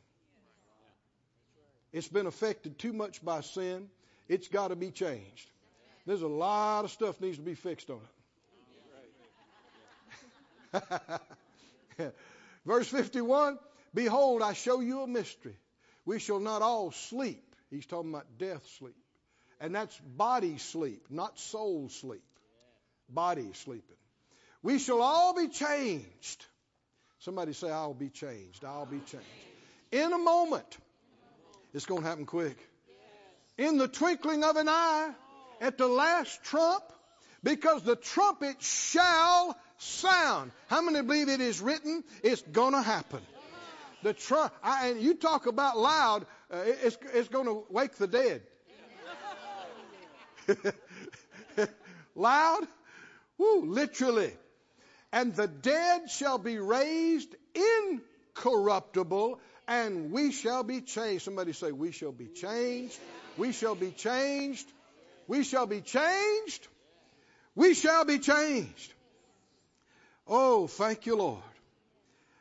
It's 1.93 2.08
been 2.08 2.26
affected 2.26 2.80
too 2.80 2.93
much 2.93 3.24
by 3.24 3.41
sin. 3.41 3.89
It's 4.30 4.47
got 4.47 4.69
to 4.69 4.76
be 4.76 4.91
changed. 4.91 5.50
There's 6.06 6.21
a 6.21 6.28
lot 6.28 6.86
of 6.86 6.91
stuff 6.91 7.19
needs 7.19 7.38
to 7.38 7.43
be 7.43 7.56
fixed 7.56 7.89
on 7.89 8.00
it. 10.74 12.13
Verse 12.65 12.88
51 12.88 13.60
Behold, 13.93 14.41
I 14.41 14.54
show 14.54 14.80
you 14.80 15.02
a 15.02 15.08
mystery. 15.08 15.58
We 16.06 16.19
shall 16.19 16.39
not 16.39 16.62
all 16.62 16.91
sleep. 16.91 17.43
He's 17.69 17.86
talking 17.86 18.10
about 18.10 18.26
death 18.38 18.65
sleep. 18.80 18.95
And 19.60 19.76
that's 19.76 19.97
body 20.00 20.58
sleep, 20.58 21.06
not 21.10 21.38
soul 21.38 21.89
sleep. 21.89 22.24
Body 23.10 23.50
sleeping. 23.54 24.00
We 24.63 24.80
shall 24.80 25.02
all 25.02 25.34
be 25.34 25.47
changed. 25.47 26.45
Somebody 27.19 27.54
say, 27.54 27.69
I'll 27.69 27.93
be 27.93 28.10
changed. 28.10 28.63
I'll 28.63 28.86
be 28.86 29.00
changed. 29.00 29.26
In 29.91 30.13
a 30.13 30.17
moment. 30.17 30.78
It's 31.74 31.86
going 31.86 32.02
to 32.02 32.08
happen 32.08 32.26
quick. 32.26 32.58
In 33.58 33.78
the 33.78 33.88
twinkling 33.88 34.43
of 34.43 34.56
an 34.56 34.67
eye, 34.67 35.12
at 35.62 35.78
the 35.78 35.88
last 35.88 36.43
trump, 36.43 36.84
because 37.43 37.84
the 37.84 37.95
trumpet 37.95 38.62
shall 38.62 39.56
sound. 39.78 40.52
How 40.67 40.82
many 40.82 41.02
believe 41.02 41.30
it 41.30 41.41
is 41.41 41.62
written? 41.62 42.04
It's 42.24 42.41
going 42.41 42.74
to 42.74 42.82
happen. 42.82 43.21
The 44.04 44.13
trump, 44.13 44.52
and 44.63 45.00
you 45.00 45.13
talk 45.13 45.45
about 45.45 45.78
loud, 45.78 46.26
uh, 46.52 46.58
it's, 46.65 46.97
it's 47.13 47.30
going 47.30 47.45
to 47.45 47.63
wake 47.69 47.95
the 47.97 48.08
dead. 48.08 48.41
loud? 52.15 52.67
Woo, 53.38 53.65
literally 53.65 54.34
and 55.12 55.36
the 55.36 55.47
dead 55.47 56.10
shall 56.10 56.38
be 56.38 56.58
raised 56.58 57.36
incorruptible, 58.36 59.39
and 59.67 60.12
we 60.12 60.32
shall 60.32 60.63
be 60.63 60.82
changed. 60.82 61.26
Somebody 61.26 61.54
say, 61.54 61.71
We 61.71 61.91
shall 61.91 62.12
be 62.12 62.28
changed. 62.28 62.97
We 63.38 63.52
shall 63.52 63.76
be 63.76 63.91
changed. 63.91 64.67
We 65.28 65.43
shall 65.43 65.65
be 65.65 65.82
changed. 65.82 66.67
We 67.56 67.74
shall 67.74 68.06
be 68.06 68.19
changed. 68.19 68.93
Oh, 70.28 70.67
thank 70.67 71.06
you, 71.06 71.15
Lord. 71.15 71.43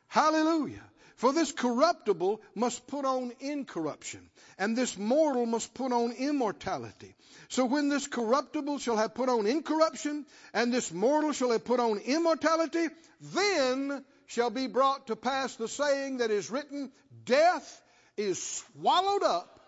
Hallelujah. 0.06 0.89
For 1.20 1.34
this 1.34 1.52
corruptible 1.52 2.40
must 2.54 2.86
put 2.86 3.04
on 3.04 3.34
incorruption, 3.40 4.30
and 4.56 4.74
this 4.74 4.96
mortal 4.96 5.44
must 5.44 5.74
put 5.74 5.92
on 5.92 6.12
immortality. 6.12 7.14
So 7.50 7.66
when 7.66 7.90
this 7.90 8.06
corruptible 8.06 8.78
shall 8.78 8.96
have 8.96 9.12
put 9.12 9.28
on 9.28 9.46
incorruption, 9.46 10.24
and 10.54 10.72
this 10.72 10.90
mortal 10.90 11.32
shall 11.32 11.50
have 11.50 11.66
put 11.66 11.78
on 11.78 11.98
immortality, 11.98 12.88
then 13.34 14.02
shall 14.28 14.48
be 14.48 14.66
brought 14.66 15.08
to 15.08 15.14
pass 15.14 15.56
the 15.56 15.68
saying 15.68 16.16
that 16.18 16.30
is 16.30 16.50
written, 16.50 16.90
Death 17.26 17.82
is 18.16 18.42
swallowed 18.42 19.22
up 19.22 19.60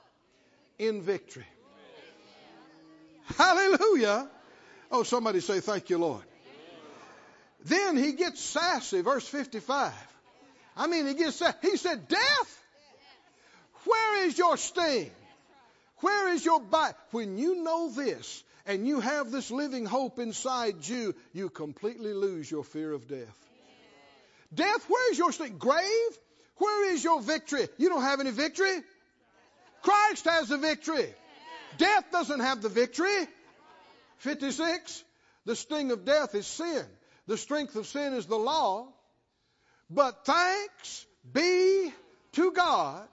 in 0.79 1.03
victory. 1.03 1.45
Hallelujah. 3.37 4.27
Oh, 4.91 5.03
somebody 5.03 5.41
say, 5.41 5.61
Thank 5.61 5.91
you, 5.91 5.99
Lord. 5.99 6.25
Then 7.63 7.99
he 7.99 8.13
gets 8.13 8.41
sassy, 8.41 9.03
verse 9.03 9.29
55. 9.29 9.93
I 10.77 10.87
mean, 10.87 11.07
he 11.07 11.15
gets 11.15 11.37
said, 11.37 11.55
he 11.63 11.77
said, 11.77 12.09
Death, 12.09 12.65
where 13.85 14.27
is 14.27 14.37
your 14.37 14.57
sting? 14.57 15.11
Where 15.99 16.33
is 16.33 16.45
your 16.45 16.61
bite? 16.61 16.95
When 17.11 17.39
you 17.39 17.63
know 17.63 17.91
this 17.91 18.43
and 18.67 18.87
you 18.87 19.01
have 19.01 19.31
this 19.31 19.51
living 19.51 19.87
hope 19.87 20.19
inside 20.19 20.87
you, 20.87 21.15
you 21.33 21.49
completely 21.49 22.13
lose 22.13 22.51
your 22.51 22.65
fear 22.65 22.93
of 22.93 23.09
death. 23.09 23.37
Death, 24.55 24.85
where's 24.89 25.19
your 25.19 25.33
sting? 25.33 25.59
Grave, 25.59 26.19
where 26.57 26.93
is 26.93 27.03
your 27.03 27.21
victory? 27.21 27.69
You 27.79 27.89
don't 27.89 28.03
have 28.03 28.21
any 28.21 28.31
victory. 28.31 28.83
Christ 29.83 30.25
has 30.27 30.49
the 30.49 30.59
victory. 30.59 31.13
Death 31.79 32.05
doesn't 32.13 32.41
have 32.41 32.63
the 32.63 32.69
victory. 32.69 33.27
56. 34.19 35.05
The 35.45 35.57
sting 35.57 35.91
of 35.91 36.05
death 36.05 36.35
is 36.35 36.47
sin. 36.47 36.85
The 37.27 37.37
strength 37.37 37.77
of 37.77 37.87
sin 37.87 38.15
is 38.15 38.27
the 38.27 38.37
law. 38.37 38.89
But 39.95 40.25
thanks 40.25 41.07
be 41.33 41.93
to 42.33 42.53
God, 42.53 43.07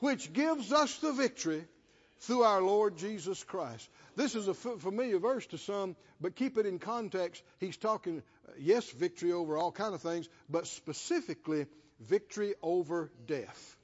which 0.00 0.32
gives 0.32 0.72
us 0.72 0.98
the 0.98 1.12
victory 1.12 1.62
through 2.20 2.42
our 2.42 2.62
Lord 2.62 2.96
Jesus 2.96 3.42
Christ. 3.44 3.86
This 4.16 4.34
is 4.34 4.48
a 4.48 4.54
familiar 4.54 5.18
verse 5.18 5.46
to 5.48 5.58
some, 5.58 5.94
but 6.18 6.34
keep 6.34 6.56
it 6.56 6.64
in 6.64 6.78
context. 6.78 7.42
He's 7.60 7.76
talking, 7.76 8.22
uh, 8.48 8.52
yes, 8.58 8.88
victory 8.88 9.32
over 9.32 9.58
all 9.58 9.70
kind 9.70 9.94
of 9.94 10.00
things, 10.00 10.26
but 10.48 10.66
specifically 10.66 11.66
victory 12.00 12.54
over 12.62 13.10
death. 13.26 13.76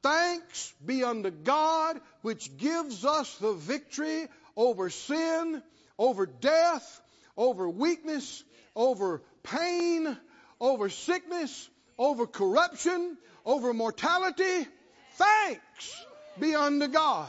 Thanks 0.00 0.72
be 0.84 1.02
unto 1.02 1.30
God, 1.30 1.98
which 2.22 2.56
gives 2.58 3.04
us 3.04 3.36
the 3.38 3.54
victory 3.54 4.28
over 4.54 4.90
sin, 4.90 5.62
over 5.98 6.26
death, 6.26 7.00
over 7.36 7.68
weakness, 7.68 8.44
over 8.76 9.22
pain, 9.44 10.16
over 10.60 10.88
sickness, 10.88 11.70
over 11.96 12.26
corruption, 12.26 13.16
over 13.44 13.72
mortality. 13.72 14.66
Thanks 15.12 16.04
be 16.40 16.54
unto 16.54 16.88
God 16.88 17.28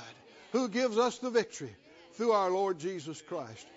who 0.51 0.67
gives 0.69 0.97
us 0.97 1.19
the 1.19 1.29
victory 1.29 1.75
through 2.13 2.31
our 2.31 2.49
Lord 2.49 2.79
Jesus 2.79 3.21
Christ. 3.21 3.67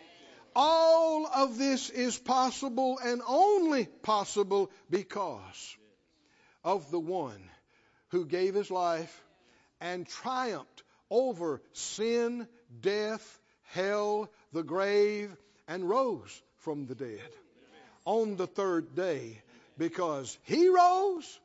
All 0.57 1.27
of 1.27 1.59
this 1.59 1.91
is 1.91 2.19
possible 2.19 2.99
and 3.05 3.21
only 3.27 3.85
possible 3.85 4.71
because 4.89 5.77
of 6.65 6.91
the 6.91 7.01
one 7.01 7.51
who 8.09 8.25
gave 8.25 8.55
his 8.55 8.71
life 8.71 9.23
and 9.81 10.07
triumphed 10.07 10.83
over 11.11 11.61
sin, 11.73 12.49
death, 12.81 13.41
hell, 13.65 14.31
the 14.53 14.63
grave, 14.63 15.37
and 15.69 15.89
rose 15.89 16.43
from 16.57 16.87
the 16.87 16.95
dead 16.95 17.31
on 18.09 18.37
the 18.37 18.47
third 18.47 18.97
day. 18.97 19.39
Because 19.77 20.37
he 20.45 20.69
rose, 20.69 21.39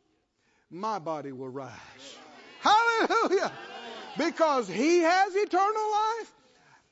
my 0.71 0.97
body 0.97 1.34
will 1.34 1.49
rise. 1.49 2.17
Hallelujah! 2.62 3.52
Because 4.17 4.67
he 4.69 4.99
has 4.99 5.36
eternal 5.36 5.91
life, 5.91 6.34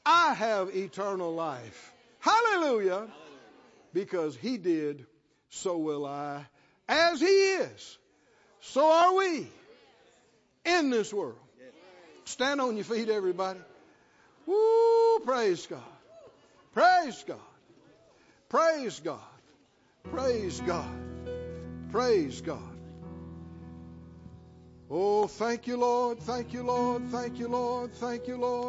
I 0.06 0.34
have 0.34 0.76
eternal 0.76 1.34
life. 1.34 1.94
Hallelujah! 2.20 3.08
Because 3.94 4.36
he 4.36 4.58
did, 4.58 5.06
so 5.50 5.78
will 5.78 6.06
I. 6.06 6.46
As 6.90 7.22
he 7.22 7.26
is, 7.26 7.98
so 8.60 8.86
are 8.86 9.16
we 9.16 9.48
in 10.66 10.90
this 10.90 11.14
world. 11.14 11.40
Stand 12.26 12.60
on 12.60 12.76
your 12.76 12.86
feet, 12.86 13.08
everybody. 13.08 13.60
Woo, 14.46 15.20
praise 15.20 15.66
God. 15.66 15.80
Praise 16.74 17.24
God. 17.26 17.40
Praise 18.50 19.00
God. 19.00 19.31
Praise 20.04 20.62
God. 20.62 20.90
Praise 21.92 22.42
God. 22.42 22.60
Oh, 24.90 25.28
thank 25.28 25.68
you, 25.68 25.78
Lord. 25.78 26.20
Thank 26.20 26.54
you, 26.54 26.64
Lord. 26.64 27.08
Thank 27.10 27.40
you, 27.40 27.48
Lord. 27.48 27.94
Thank 27.94 28.28
you, 28.28 28.38
Lord. 28.38 28.52